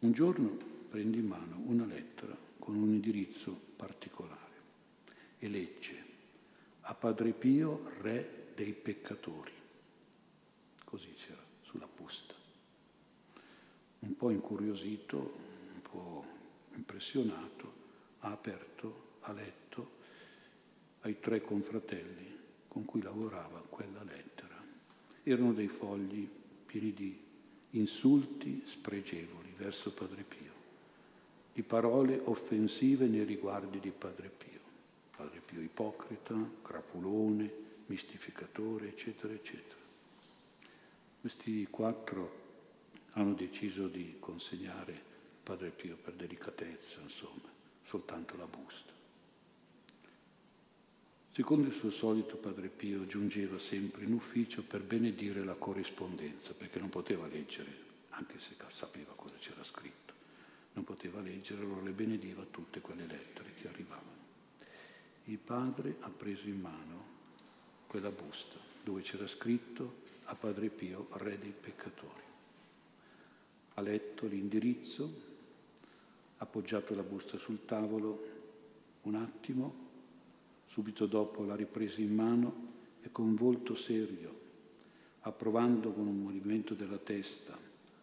Un 0.00 0.12
giorno 0.12 0.56
prende 0.88 1.16
in 1.16 1.26
mano 1.26 1.62
una 1.64 1.84
lettera 1.84 2.36
con 2.60 2.76
un 2.76 2.94
indirizzo 2.94 3.72
particolare 3.84 4.62
e 5.38 5.48
legge 5.48 6.04
a 6.82 6.94
Padre 6.94 7.32
Pio, 7.32 7.90
re 8.00 8.52
dei 8.54 8.72
peccatori. 8.72 9.52
Così 10.84 11.12
c'era 11.12 11.42
sulla 11.62 11.86
busta. 11.86 12.34
Un 14.00 14.16
po' 14.16 14.30
incuriosito, 14.30 15.18
un 15.74 15.82
po' 15.82 16.24
impressionato, 16.74 17.72
ha 18.20 18.30
aperto, 18.30 19.16
ha 19.20 19.32
letto 19.32 20.02
ai 21.00 21.20
tre 21.20 21.42
confratelli 21.42 22.38
con 22.68 22.86
cui 22.86 23.02
lavorava 23.02 23.60
quella 23.68 24.02
lettera. 24.02 24.62
Erano 25.22 25.52
dei 25.52 25.68
fogli 25.68 26.28
pieni 26.64 26.92
di 26.94 27.22
insulti 27.70 28.62
spregevoli 28.64 29.52
verso 29.56 29.92
Padre 29.92 30.22
Pio, 30.22 30.43
di 31.54 31.62
parole 31.62 32.20
offensive 32.24 33.06
nei 33.06 33.24
riguardi 33.24 33.78
di 33.78 33.92
Padre 33.92 34.28
Pio. 34.28 34.60
Padre 35.16 35.40
Pio 35.40 35.60
ipocrita, 35.60 36.34
crapulone, 36.62 37.50
mistificatore, 37.86 38.88
eccetera, 38.88 39.32
eccetera. 39.32 39.80
Questi 41.20 41.66
quattro 41.70 42.42
hanno 43.12 43.34
deciso 43.34 43.86
di 43.86 44.16
consegnare 44.18 45.00
Padre 45.44 45.70
Pio 45.70 45.96
per 45.96 46.14
delicatezza, 46.14 47.00
insomma, 47.00 47.48
soltanto 47.84 48.36
la 48.36 48.46
busta. 48.46 48.92
Secondo 51.30 51.68
il 51.68 51.74
suo 51.74 51.90
solito 51.90 52.36
Padre 52.36 52.68
Pio 52.68 53.06
giungeva 53.06 53.58
sempre 53.58 54.04
in 54.04 54.12
ufficio 54.12 54.62
per 54.62 54.82
benedire 54.82 55.44
la 55.44 55.54
corrispondenza, 55.54 56.52
perché 56.54 56.80
non 56.80 56.88
poteva 56.88 57.26
leggere, 57.26 57.82
anche 58.10 58.40
se 58.40 58.54
sapeva 58.70 59.12
cosa 59.14 59.34
c'era 59.38 59.62
scritto, 59.62 60.13
non 60.74 60.84
poteva 60.84 61.20
leggere, 61.20 61.62
allora 61.62 61.82
le 61.82 61.90
benediva 61.90 62.44
tutte 62.50 62.80
quelle 62.80 63.06
lettere 63.06 63.54
che 63.54 63.68
arrivavano. 63.68 64.22
Il 65.24 65.38
padre 65.38 65.96
ha 66.00 66.10
preso 66.10 66.48
in 66.48 66.60
mano 66.60 67.12
quella 67.86 68.10
busta 68.10 68.58
dove 68.82 69.00
c'era 69.00 69.26
scritto 69.26 70.02
a 70.24 70.34
Padre 70.34 70.68
Pio, 70.68 71.08
re 71.12 71.38
dei 71.38 71.54
peccatori. 71.58 72.22
Ha 73.74 73.80
letto 73.80 74.26
l'indirizzo, 74.26 75.22
ha 76.36 76.44
appoggiato 76.44 76.94
la 76.94 77.02
busta 77.02 77.38
sul 77.38 77.64
tavolo 77.64 78.32
un 79.02 79.14
attimo, 79.14 79.84
Subito 80.74 81.06
dopo 81.06 81.44
l'ha 81.44 81.54
ripresa 81.54 82.00
in 82.00 82.12
mano 82.12 82.72
e 83.00 83.12
con 83.12 83.36
volto 83.36 83.76
serio, 83.76 84.40
approvando 85.20 85.92
con 85.92 86.08
un 86.08 86.20
movimento 86.20 86.74
della 86.74 86.98
testa, 86.98 87.56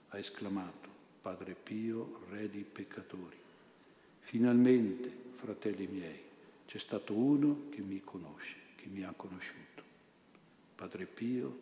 ha 0.07 0.17
esclamato, 0.17 0.87
Padre 1.21 1.53
Pio, 1.53 2.21
Re 2.29 2.49
dei 2.49 2.63
peccatori, 2.63 3.37
finalmente, 4.21 5.13
fratelli 5.35 5.85
miei, 5.85 6.19
c'è 6.65 6.79
stato 6.79 7.13
uno 7.13 7.67
che 7.69 7.81
mi 7.81 8.01
conosce, 8.03 8.57
che 8.75 8.87
mi 8.87 9.03
ha 9.03 9.13
conosciuto. 9.15 9.83
Padre 10.73 11.05
Pio, 11.05 11.59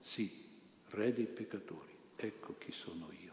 sì, 0.00 0.42
Re 0.90 1.12
dei 1.12 1.26
peccatori, 1.26 1.92
ecco 2.14 2.56
chi 2.56 2.70
sono 2.70 3.08
io. 3.20 3.32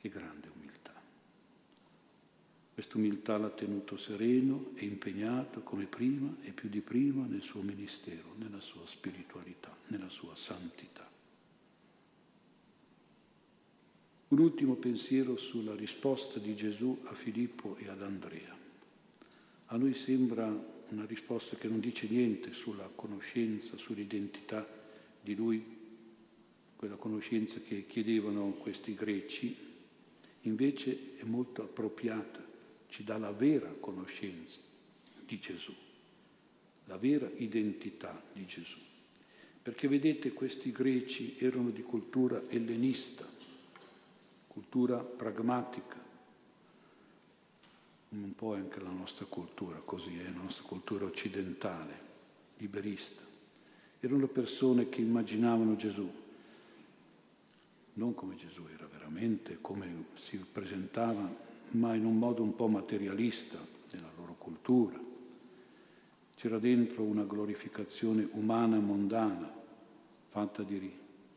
Che 0.00 0.08
grande 0.08 0.48
umiltà. 0.54 0.94
Quest'umiltà 2.74 3.38
l'ha 3.38 3.50
tenuto 3.50 3.96
sereno 3.96 4.70
e 4.74 4.84
impegnato 4.84 5.62
come 5.62 5.86
prima 5.86 6.32
e 6.42 6.52
più 6.52 6.68
di 6.68 6.80
prima 6.80 7.26
nel 7.26 7.42
suo 7.42 7.62
ministero, 7.62 8.34
nella 8.36 8.60
sua 8.60 8.86
spiritualità, 8.86 9.74
nella 9.88 10.10
sua 10.10 10.36
santità. 10.36 11.15
Un 14.28 14.38
ultimo 14.38 14.74
pensiero 14.74 15.36
sulla 15.36 15.74
risposta 15.74 16.38
di 16.38 16.54
Gesù 16.56 17.00
a 17.04 17.14
Filippo 17.14 17.76
e 17.76 17.88
ad 17.88 18.02
Andrea. 18.02 18.56
A 19.66 19.76
noi 19.76 19.94
sembra 19.94 20.46
una 20.88 21.04
risposta 21.06 21.56
che 21.56 21.68
non 21.68 21.80
dice 21.80 22.08
niente 22.08 22.52
sulla 22.52 22.90
conoscenza, 22.94 23.76
sull'identità 23.76 24.66
di 25.20 25.34
lui, 25.34 25.64
quella 26.74 26.96
conoscenza 26.96 27.60
che 27.60 27.86
chiedevano 27.86 28.50
questi 28.52 28.94
greci, 28.94 29.56
invece 30.42 31.16
è 31.18 31.24
molto 31.24 31.62
appropriata 31.62 32.44
ci 32.88 33.04
dà 33.04 33.18
la 33.18 33.32
vera 33.32 33.68
conoscenza 33.78 34.60
di 35.26 35.36
Gesù, 35.36 35.74
la 36.86 36.96
vera 36.96 37.30
identità 37.36 38.22
di 38.32 38.46
Gesù. 38.46 38.78
Perché 39.62 39.88
vedete, 39.88 40.32
questi 40.32 40.70
greci 40.70 41.36
erano 41.38 41.70
di 41.70 41.82
cultura 41.82 42.42
ellenista, 42.48 43.28
cultura 44.56 44.96
pragmatica, 44.96 46.02
un 48.08 48.34
po' 48.34 48.54
anche 48.54 48.80
la 48.80 48.88
nostra 48.88 49.26
cultura, 49.26 49.82
così 49.84 50.16
è, 50.16 50.22
la 50.22 50.40
nostra 50.40 50.64
cultura 50.64 51.04
occidentale, 51.04 52.00
liberista. 52.56 53.22
Erano 54.00 54.28
persone 54.28 54.88
che 54.88 55.02
immaginavano 55.02 55.76
Gesù, 55.76 56.10
non 57.92 58.14
come 58.14 58.36
Gesù 58.36 58.64
era 58.72 58.86
veramente, 58.90 59.58
come 59.60 60.06
si 60.14 60.38
presentava 60.38 61.30
ma 61.72 61.94
in 61.94 62.06
un 62.06 62.16
modo 62.16 62.42
un 62.42 62.56
po' 62.56 62.68
materialista 62.68 63.58
nella 63.92 64.10
loro 64.16 64.36
cultura. 64.38 64.98
C'era 66.34 66.58
dentro 66.58 67.02
una 67.02 67.24
glorificazione 67.24 68.26
umana 68.32 68.76
e 68.76 68.80
mondana, 68.80 69.52
fatta 70.28 70.62
di 70.62 70.90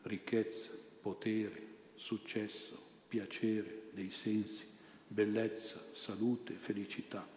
ricchezza, 0.04 0.72
potere, 1.02 1.68
successo, 1.96 2.88
piacere 3.10 3.90
dei 3.92 4.12
sensi, 4.12 4.66
bellezza, 5.08 5.82
salute, 5.92 6.54
felicità. 6.54 7.28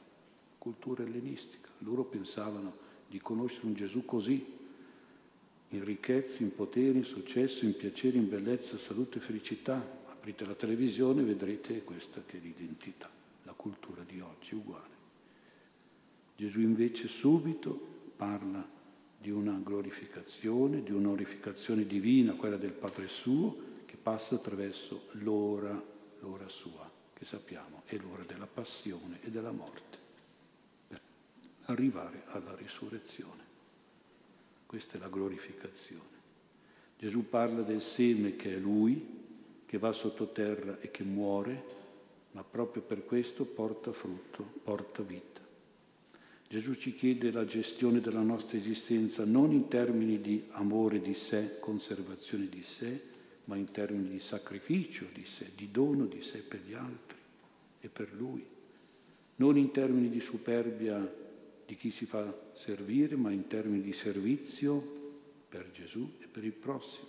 Cultura 0.58 1.02
ellenistica. 1.02 1.70
Loro 1.78 2.04
pensavano 2.04 2.76
di 3.08 3.18
conoscere 3.18 3.66
un 3.66 3.74
Gesù 3.74 4.04
così, 4.04 4.60
in 5.70 5.84
ricchezza, 5.84 6.42
in 6.42 6.54
potere, 6.54 6.98
in 6.98 7.04
successo, 7.04 7.64
in 7.64 7.74
piacere, 7.74 8.18
in 8.18 8.28
bellezza, 8.28 8.76
salute 8.76 9.18
e 9.18 9.22
felicità, 9.22 9.74
aprite 10.06 10.44
la 10.44 10.54
televisione 10.54 11.22
e 11.22 11.24
vedrete 11.24 11.82
questa 11.82 12.22
che 12.24 12.36
è 12.36 12.40
l'identità, 12.40 13.10
la 13.44 13.52
cultura 13.52 14.04
di 14.06 14.20
oggi 14.20 14.54
uguale. 14.54 15.00
Gesù 16.36 16.60
invece 16.60 17.08
subito 17.08 18.10
parla 18.14 18.68
di 19.18 19.30
una 19.30 19.58
glorificazione, 19.62 20.82
di 20.82 20.92
un'orificazione 20.92 21.86
divina, 21.86 22.34
quella 22.34 22.56
del 22.56 22.72
Padre 22.72 23.08
suo, 23.08 23.70
passa 24.02 24.34
attraverso 24.34 25.08
l'ora, 25.12 25.80
l'ora 26.20 26.48
sua, 26.48 26.90
che 27.12 27.24
sappiamo 27.24 27.82
è 27.86 27.96
l'ora 27.96 28.24
della 28.24 28.46
passione 28.46 29.18
e 29.22 29.30
della 29.30 29.52
morte, 29.52 29.98
per 30.88 31.00
arrivare 31.66 32.24
alla 32.26 32.54
risurrezione. 32.56 33.40
Questa 34.66 34.96
è 34.96 34.98
la 34.98 35.08
glorificazione. 35.08 36.10
Gesù 36.98 37.28
parla 37.28 37.62
del 37.62 37.82
seme 37.82 38.36
che 38.36 38.54
è 38.54 38.58
Lui, 38.58 39.20
che 39.66 39.78
va 39.78 39.92
sottoterra 39.92 40.78
e 40.80 40.90
che 40.90 41.04
muore, 41.04 41.64
ma 42.32 42.42
proprio 42.42 42.82
per 42.82 43.04
questo 43.04 43.44
porta 43.44 43.92
frutto, 43.92 44.42
porta 44.62 45.02
vita. 45.02 45.40
Gesù 46.48 46.74
ci 46.74 46.94
chiede 46.94 47.30
la 47.30 47.44
gestione 47.44 48.00
della 48.00 48.20
nostra 48.20 48.58
esistenza 48.58 49.24
non 49.24 49.52
in 49.52 49.68
termini 49.68 50.20
di 50.20 50.44
amore 50.50 51.00
di 51.00 51.14
sé, 51.14 51.58
conservazione 51.58 52.48
di 52.48 52.62
sé, 52.62 53.10
ma 53.44 53.56
in 53.56 53.70
termini 53.70 54.08
di 54.08 54.18
sacrificio 54.18 55.06
di 55.12 55.24
sé, 55.24 55.50
di 55.54 55.70
dono 55.70 56.06
di 56.06 56.22
sé 56.22 56.38
per 56.38 56.60
gli 56.60 56.74
altri 56.74 57.18
e 57.80 57.88
per 57.88 58.12
Lui. 58.12 58.44
Non 59.36 59.56
in 59.56 59.70
termini 59.70 60.08
di 60.08 60.20
superbia 60.20 61.20
di 61.66 61.76
chi 61.76 61.90
si 61.90 62.06
fa 62.06 62.50
servire, 62.54 63.16
ma 63.16 63.30
in 63.30 63.46
termini 63.46 63.82
di 63.82 63.92
servizio 63.92 65.00
per 65.48 65.70
Gesù 65.70 66.16
e 66.20 66.26
per 66.26 66.44
il 66.44 66.52
prossimo. 66.52 67.08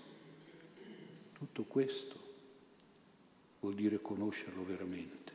Tutto 1.33 1.63
questo 1.63 2.21
vuol 3.59 3.75
dire 3.75 4.01
conoscerlo 4.01 4.63
veramente. 4.65 5.31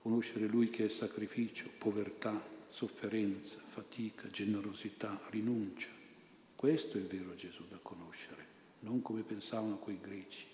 Conoscere 0.00 0.46
Lui 0.46 0.68
che 0.68 0.86
è 0.86 0.88
sacrificio, 0.88 1.68
povertà, 1.78 2.42
sofferenza, 2.68 3.58
fatica, 3.64 4.28
generosità, 4.30 5.20
rinuncia. 5.30 5.88
Questo 6.56 6.96
è 6.96 7.00
il 7.00 7.06
vero 7.06 7.34
Gesù 7.34 7.64
da 7.68 7.78
conoscere, 7.82 8.46
non 8.82 9.02
come 9.02 9.22
pensavano 9.22 9.78
quei 9.78 9.98
greci. 10.00 10.46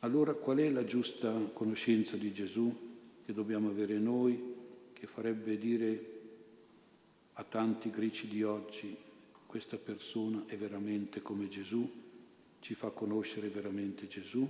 Allora 0.00 0.34
qual 0.34 0.58
è 0.58 0.68
la 0.68 0.84
giusta 0.84 1.32
conoscenza 1.52 2.16
di 2.16 2.32
Gesù 2.32 2.90
che 3.24 3.32
dobbiamo 3.32 3.68
avere 3.68 3.98
noi, 3.98 4.54
che 4.92 5.06
farebbe 5.06 5.56
dire 5.56 6.10
a 7.34 7.44
tanti 7.44 7.90
greci 7.90 8.28
di 8.28 8.42
oggi 8.42 8.96
questa 9.46 9.76
persona 9.76 10.44
è 10.46 10.56
veramente 10.56 11.22
come 11.22 11.48
Gesù? 11.48 12.00
ci 12.62 12.74
fa 12.74 12.90
conoscere 12.90 13.48
veramente 13.48 14.06
Gesù, 14.06 14.48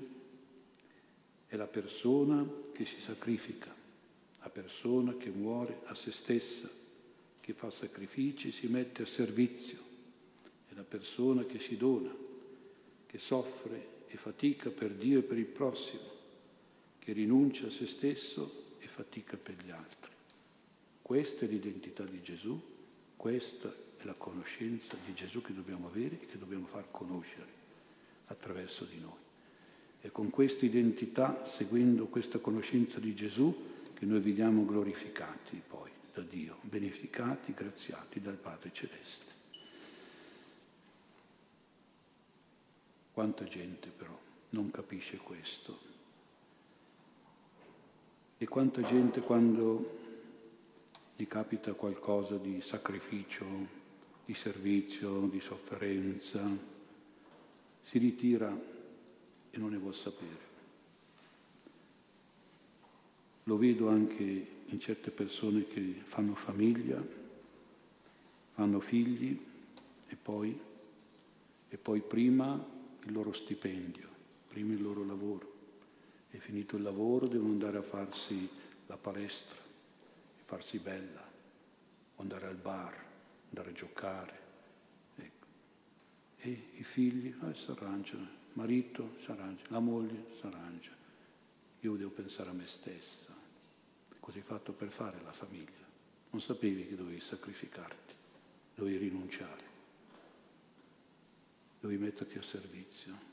è 1.46 1.56
la 1.56 1.66
persona 1.66 2.46
che 2.72 2.84
si 2.84 3.00
sacrifica, 3.00 3.74
la 4.42 4.50
persona 4.50 5.16
che 5.16 5.30
muore 5.30 5.80
a 5.84 5.94
se 5.94 6.12
stessa, 6.12 6.70
che 7.40 7.52
fa 7.54 7.70
sacrifici, 7.70 8.52
si 8.52 8.66
mette 8.66 9.02
a 9.02 9.06
servizio, 9.06 9.81
è 10.72 10.74
la 10.74 10.84
persona 10.84 11.44
che 11.44 11.60
si 11.60 11.76
dona, 11.76 12.14
che 13.06 13.18
soffre 13.18 14.04
e 14.08 14.16
fatica 14.16 14.70
per 14.70 14.92
Dio 14.92 15.18
e 15.18 15.22
per 15.22 15.36
il 15.36 15.44
prossimo, 15.44 16.10
che 16.98 17.12
rinuncia 17.12 17.66
a 17.66 17.70
se 17.70 17.86
stesso 17.86 18.76
e 18.78 18.86
fatica 18.86 19.36
per 19.36 19.54
gli 19.62 19.70
altri. 19.70 20.10
Questa 21.02 21.44
è 21.44 21.48
l'identità 21.48 22.04
di 22.04 22.22
Gesù, 22.22 22.58
questa 23.16 23.72
è 23.98 24.04
la 24.04 24.14
conoscenza 24.14 24.96
di 25.04 25.12
Gesù 25.12 25.42
che 25.42 25.52
dobbiamo 25.52 25.88
avere 25.88 26.20
e 26.22 26.26
che 26.26 26.38
dobbiamo 26.38 26.66
far 26.66 26.86
conoscere 26.90 27.60
attraverso 28.26 28.84
di 28.84 28.98
noi. 28.98 29.20
È 30.00 30.10
con 30.10 30.30
questa 30.30 30.64
identità, 30.64 31.44
seguendo 31.44 32.06
questa 32.06 32.38
conoscenza 32.38 32.98
di 32.98 33.14
Gesù, 33.14 33.70
che 33.92 34.06
noi 34.06 34.20
vediamo 34.20 34.64
glorificati 34.64 35.60
poi 35.64 35.90
da 36.14 36.22
Dio, 36.22 36.58
beneficati, 36.62 37.52
graziati 37.52 38.20
dal 38.20 38.36
Padre 38.36 38.72
Celeste. 38.72 39.41
Quanta 43.12 43.44
gente 43.44 43.90
però 43.90 44.18
non 44.50 44.70
capisce 44.70 45.18
questo. 45.18 45.90
E 48.38 48.48
quanta 48.48 48.80
gente 48.82 49.20
quando 49.20 49.98
gli 51.14 51.26
capita 51.26 51.74
qualcosa 51.74 52.36
di 52.38 52.60
sacrificio, 52.62 53.44
di 54.24 54.32
servizio, 54.32 55.26
di 55.26 55.40
sofferenza, 55.40 56.42
si 57.82 57.98
ritira 57.98 58.50
e 59.50 59.58
non 59.58 59.70
ne 59.70 59.76
vuol 59.76 59.94
sapere. 59.94 60.50
Lo 63.44 63.58
vedo 63.58 63.88
anche 63.88 64.46
in 64.66 64.80
certe 64.80 65.10
persone 65.10 65.66
che 65.66 66.00
fanno 66.02 66.34
famiglia, 66.34 67.00
fanno 68.54 68.80
figli 68.80 69.38
e 70.08 70.16
poi, 70.16 70.58
e 71.68 71.76
poi 71.76 72.00
prima 72.00 72.80
il 73.04 73.12
loro 73.12 73.32
stipendio, 73.32 74.08
prima 74.48 74.72
il 74.74 74.82
loro 74.82 75.04
lavoro. 75.04 75.50
E 76.30 76.38
finito 76.38 76.76
il 76.76 76.82
lavoro 76.82 77.26
devono 77.26 77.52
andare 77.52 77.78
a 77.78 77.82
farsi 77.82 78.48
la 78.86 78.96
palestra, 78.96 79.58
farsi 80.42 80.78
bella, 80.78 81.22
andare 82.16 82.46
al 82.46 82.56
bar, 82.56 83.04
andare 83.48 83.70
a 83.70 83.72
giocare. 83.72 84.40
Ecco. 85.16 85.46
E 86.38 86.68
i 86.74 86.84
figli 86.84 87.34
eh, 87.42 87.54
si 87.54 87.70
arrangiano, 87.70 88.22
il 88.22 88.28
marito 88.54 89.16
si 89.22 89.30
arrangia, 89.30 89.64
la 89.68 89.80
moglie 89.80 90.26
si 90.38 90.46
arrangia. 90.46 90.90
Io 91.80 91.96
devo 91.96 92.10
pensare 92.10 92.50
a 92.50 92.54
me 92.54 92.66
stessa. 92.66 93.34
Così 94.20 94.40
fatto 94.40 94.72
per 94.72 94.88
fare 94.88 95.20
la 95.22 95.32
famiglia. 95.32 95.80
Non 96.30 96.40
sapevi 96.40 96.86
che 96.86 96.94
dovevi 96.94 97.20
sacrificarti, 97.20 98.14
dovevi 98.74 98.96
rinunciare, 98.96 99.64
dovevi 101.82 102.00
metterti 102.00 102.38
a 102.38 102.42
servizio. 102.42 103.30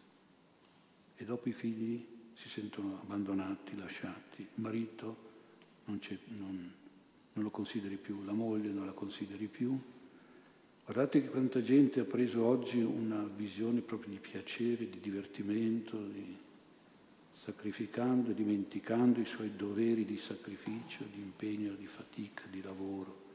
E 1.15 1.23
dopo 1.23 1.49
i 1.49 1.53
figli 1.53 2.03
si 2.33 2.49
sentono 2.49 2.99
abbandonati, 2.99 3.77
lasciati. 3.77 4.41
Il 4.41 4.47
marito 4.61 5.27
non, 5.85 5.99
non, 6.29 6.73
non 7.33 7.43
lo 7.43 7.51
consideri 7.51 7.97
più, 7.97 8.23
la 8.25 8.33
moglie 8.33 8.71
non 8.71 8.87
la 8.87 8.91
consideri 8.91 9.45
più. 9.45 9.79
Guardate 10.83 11.21
che 11.21 11.29
quanta 11.29 11.61
gente 11.61 11.99
ha 11.99 12.05
preso 12.05 12.43
oggi 12.43 12.79
una 12.79 13.23
visione 13.23 13.81
proprio 13.81 14.13
di 14.13 14.19
piacere, 14.19 14.89
di 14.89 14.99
divertimento, 14.99 16.03
di 16.03 16.35
sacrificando 17.31 18.31
e 18.31 18.33
dimenticando 18.33 19.19
i 19.19 19.25
suoi 19.25 19.55
doveri 19.55 20.05
di 20.05 20.17
sacrificio, 20.17 21.03
di 21.13 21.21
impegno, 21.21 21.73
di 21.73 21.85
fatica, 21.85 22.45
di 22.49 22.63
lavoro, 22.63 23.27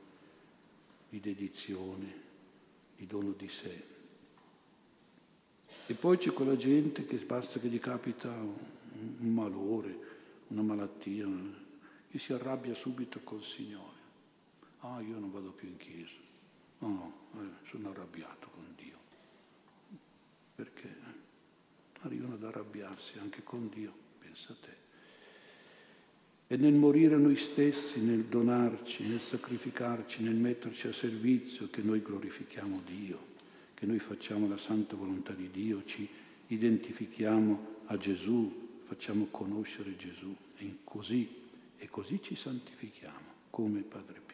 di 1.08 1.20
dedizione, 1.20 2.22
di 2.96 3.06
dono 3.06 3.30
di 3.30 3.48
sé. 3.48 3.93
E 5.86 5.94
poi 5.94 6.16
c'è 6.16 6.32
quella 6.32 6.56
gente 6.56 7.04
che 7.04 7.16
basta 7.18 7.60
che 7.60 7.68
gli 7.68 7.78
capita 7.78 8.28
un 8.30 9.32
malore, 9.32 9.98
una 10.48 10.62
malattia, 10.62 11.28
che 12.10 12.18
si 12.18 12.32
arrabbia 12.32 12.74
subito 12.74 13.20
col 13.22 13.42
Signore. 13.42 14.02
Ah, 14.80 15.00
io 15.00 15.18
non 15.18 15.30
vado 15.30 15.50
più 15.50 15.68
in 15.68 15.76
chiesa. 15.76 16.16
No, 16.78 16.88
no, 16.88 17.42
eh, 17.42 17.68
sono 17.68 17.90
arrabbiato 17.90 18.48
con 18.50 18.64
Dio. 18.76 18.98
Perché? 20.54 21.22
arrivano 22.04 22.34
ad 22.34 22.44
arrabbiarsi 22.44 23.18
anche 23.18 23.42
con 23.42 23.68
Dio, 23.72 23.92
pensa 24.18 24.52
a 24.52 24.56
te. 24.60 24.82
E 26.46 26.56
nel 26.56 26.74
morire 26.74 27.16
noi 27.16 27.36
stessi, 27.36 28.00
nel 28.00 28.24
donarci, 28.24 29.06
nel 29.08 29.20
sacrificarci, 29.20 30.22
nel 30.22 30.34
metterci 30.34 30.86
a 30.86 30.92
servizio, 30.92 31.68
che 31.70 31.82
noi 31.82 32.02
glorifichiamo 32.02 32.82
Dio, 32.86 33.32
che 33.74 33.86
noi 33.86 33.98
facciamo 33.98 34.48
la 34.48 34.56
santa 34.56 34.96
volontà 34.96 35.32
di 35.32 35.50
Dio, 35.50 35.84
ci 35.84 36.08
identifichiamo 36.46 37.82
a 37.86 37.96
Gesù, 37.96 38.80
facciamo 38.84 39.26
conoscere 39.30 39.96
Gesù 39.96 40.34
e 40.56 40.78
così, 40.84 41.42
e 41.76 41.88
così 41.88 42.20
ci 42.22 42.36
santifichiamo 42.36 43.32
come 43.50 43.80
Padre 43.80 44.20
Pio. 44.24 44.32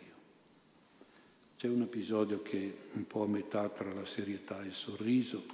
C'è 1.57 1.69
un 1.69 1.83
episodio 1.83 2.43
che 2.43 2.89
è 2.93 2.97
un 2.97 3.07
po' 3.07 3.25
a 3.25 3.29
metà 3.29 3.69
tra 3.69 3.93
la 3.93 4.05
serietà 4.05 4.63
e 4.63 4.69
il 4.69 4.75
sorriso, 4.75 5.45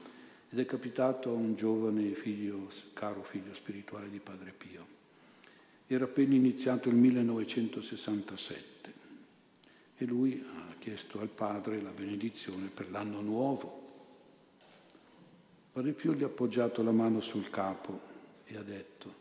ed 0.48 0.58
è 0.58 0.64
capitato 0.64 1.30
a 1.30 1.34
un 1.34 1.54
giovane 1.54 2.14
figlio, 2.14 2.68
caro 2.92 3.22
figlio 3.22 3.52
spirituale 3.54 4.08
di 4.08 4.20
Padre 4.20 4.52
Pio. 4.56 4.86
Era 5.86 6.04
appena 6.04 6.34
iniziato 6.34 6.88
il 6.88 6.94
1967 6.96 8.92
e 9.96 10.04
lui 10.04 10.44
ha 10.54 10.75
chiesto 10.86 11.18
al 11.18 11.26
padre 11.26 11.82
la 11.82 11.90
benedizione 11.90 12.68
per 12.68 12.88
l'anno 12.92 13.20
nuovo. 13.20 13.82
Padre 15.72 15.90
Pio 15.90 16.14
gli 16.14 16.22
ha 16.22 16.26
appoggiato 16.26 16.80
la 16.84 16.92
mano 16.92 17.20
sul 17.20 17.50
capo 17.50 18.00
e 18.44 18.56
ha 18.56 18.62
detto, 18.62 19.12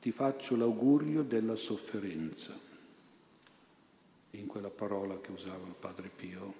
ti 0.00 0.10
faccio 0.10 0.56
l'augurio 0.56 1.22
della 1.22 1.54
sofferenza. 1.54 2.58
In 4.30 4.46
quella 4.46 4.70
parola 4.70 5.20
che 5.20 5.30
usava 5.30 5.72
Padre 5.78 6.08
Pio 6.08 6.52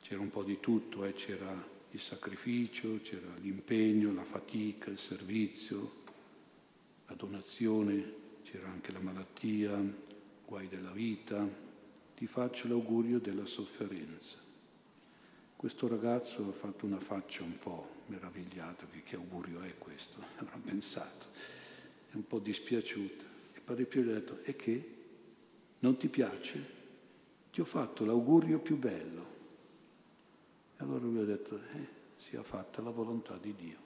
c'era 0.00 0.22
un 0.22 0.30
po' 0.30 0.44
di 0.44 0.60
tutto, 0.60 1.04
eh? 1.04 1.12
c'era 1.12 1.52
il 1.90 2.00
sacrificio, 2.00 3.00
c'era 3.02 3.34
l'impegno, 3.38 4.14
la 4.14 4.24
fatica, 4.24 4.88
il 4.88 4.98
servizio, 4.98 5.92
la 7.06 7.14
donazione, 7.16 8.14
c'era 8.44 8.68
anche 8.68 8.92
la 8.92 9.00
malattia, 9.00 9.78
guai 10.46 10.68
della 10.68 10.92
vita. 10.92 11.67
Ti 12.18 12.26
faccio 12.26 12.66
l'augurio 12.66 13.20
della 13.20 13.46
sofferenza. 13.46 14.38
Questo 15.54 15.86
ragazzo 15.86 16.48
ha 16.48 16.52
fatto 16.52 16.84
una 16.84 16.98
faccia 16.98 17.44
un 17.44 17.56
po' 17.60 18.02
meravigliata, 18.06 18.86
che, 18.90 19.04
che 19.04 19.14
augurio 19.14 19.60
è 19.60 19.78
questo? 19.78 20.18
Avrà 20.38 20.58
pensato, 20.60 21.26
è 22.10 22.16
un 22.16 22.26
po' 22.26 22.40
dispiaciuta. 22.40 23.24
E 23.54 23.60
Padre 23.60 23.84
Pio 23.84 24.02
gli 24.02 24.10
ha 24.10 24.14
detto, 24.14 24.42
e 24.42 24.56
che? 24.56 24.94
Non 25.78 25.96
ti 25.96 26.08
piace? 26.08 26.66
Ti 27.52 27.60
ho 27.60 27.64
fatto 27.64 28.04
l'augurio 28.04 28.58
più 28.58 28.76
bello. 28.76 29.26
E 30.76 30.82
allora 30.82 31.04
lui 31.04 31.20
ha 31.20 31.24
detto, 31.24 31.56
eh, 31.56 31.86
sia 32.16 32.42
fatta 32.42 32.82
la 32.82 32.90
volontà 32.90 33.38
di 33.40 33.54
Dio. 33.54 33.78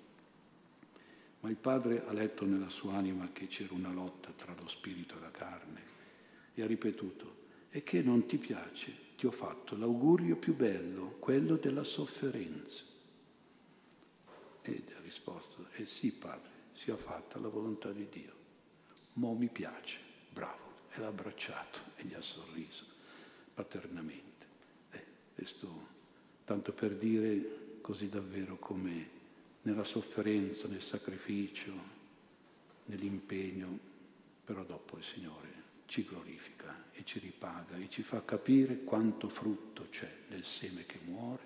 Ma 1.40 1.50
il 1.50 1.56
padre 1.56 2.06
ha 2.06 2.12
letto 2.14 2.46
nella 2.46 2.70
sua 2.70 2.94
anima 2.94 3.28
che 3.30 3.46
c'era 3.46 3.74
una 3.74 3.92
lotta 3.92 4.30
tra 4.34 4.54
lo 4.58 4.68
spirito 4.68 5.18
e 5.18 5.20
la 5.20 5.30
carne 5.30 5.82
e 6.54 6.62
ha 6.62 6.66
ripetuto, 6.66 7.41
e 7.74 7.82
che 7.82 8.02
non 8.02 8.26
ti 8.26 8.36
piace, 8.36 8.94
ti 9.16 9.24
ho 9.24 9.30
fatto 9.30 9.76
l'augurio 9.78 10.36
più 10.36 10.54
bello, 10.54 11.16
quello 11.18 11.56
della 11.56 11.84
sofferenza. 11.84 12.84
Ed 14.60 14.92
ha 14.94 15.00
risposto, 15.00 15.68
eh 15.76 15.86
sì 15.86 16.12
padre, 16.12 16.50
sia 16.74 16.96
fatta 16.98 17.38
la 17.38 17.48
volontà 17.48 17.90
di 17.90 18.06
Dio. 18.10 18.34
Mo 19.14 19.32
mi 19.32 19.48
piace, 19.48 19.98
bravo. 20.30 20.60
E 20.90 21.00
l'ha 21.00 21.06
abbracciato 21.06 21.80
e 21.96 22.04
gli 22.04 22.12
ha 22.12 22.20
sorriso 22.20 22.84
paternamente. 23.54 24.46
Eh, 24.90 25.04
questo 25.34 25.88
tanto 26.44 26.72
per 26.72 26.94
dire 26.94 27.78
così 27.80 28.10
davvero 28.10 28.58
come 28.58 29.20
nella 29.62 29.84
sofferenza, 29.84 30.68
nel 30.68 30.82
sacrificio, 30.82 31.72
nell'impegno, 32.84 33.78
però 34.44 34.62
dopo 34.62 34.98
il 34.98 35.04
Signore 35.04 35.61
ci 35.92 36.06
glorifica 36.06 36.84
e 36.92 37.04
ci 37.04 37.18
ripaga 37.18 37.76
e 37.76 37.86
ci 37.90 38.02
fa 38.02 38.24
capire 38.24 38.82
quanto 38.82 39.28
frutto 39.28 39.88
c'è 39.90 40.10
nel 40.28 40.42
seme 40.42 40.86
che 40.86 40.98
muore, 41.04 41.42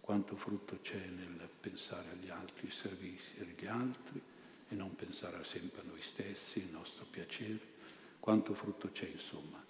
quanto 0.00 0.34
frutto 0.34 0.80
c'è 0.82 0.98
nel 0.98 1.48
pensare 1.60 2.08
agli 2.10 2.30
altri, 2.30 2.68
servizi 2.68 3.38
agli 3.38 3.66
altri 3.68 4.20
e 4.68 4.74
non 4.74 4.96
pensare 4.96 5.44
sempre 5.44 5.82
a 5.82 5.84
noi 5.84 6.02
stessi, 6.02 6.58
il 6.58 6.72
nostro 6.72 7.06
piacere, 7.08 7.60
quanto 8.18 8.54
frutto 8.54 8.90
c'è 8.90 9.06
insomma 9.06 9.64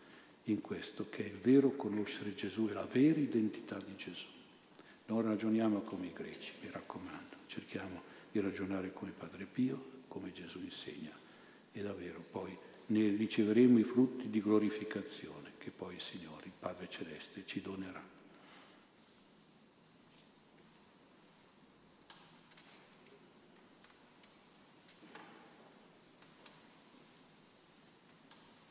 in 0.44 0.62
questo 0.62 1.10
che 1.10 1.26
è 1.26 1.28
il 1.28 1.36
vero 1.36 1.76
conoscere 1.76 2.34
Gesù 2.34 2.68
e 2.70 2.72
la 2.72 2.86
vera 2.86 3.20
identità 3.20 3.76
di 3.76 3.94
Gesù. 3.96 4.28
Non 5.08 5.20
ragioniamo 5.20 5.82
come 5.82 6.06
i 6.06 6.12
greci, 6.14 6.54
mi 6.62 6.70
raccomando, 6.70 7.36
cerchiamo 7.48 8.00
di 8.32 8.40
ragionare 8.40 8.94
come 8.94 9.10
Padre 9.10 9.44
Pio, 9.44 10.04
come 10.08 10.32
Gesù 10.32 10.58
insegna 10.60 11.12
e 11.70 11.82
davvero 11.82 12.24
poi 12.30 12.56
ne 12.90 13.08
riceveremo 13.08 13.78
i 13.78 13.84
frutti 13.84 14.28
di 14.30 14.40
glorificazione 14.40 15.52
che 15.58 15.70
poi 15.70 15.94
il 15.94 16.00
Signore, 16.00 16.46
il 16.46 16.52
Padre 16.58 16.88
Celeste, 16.88 17.44
ci 17.44 17.60
donerà. 17.60 18.19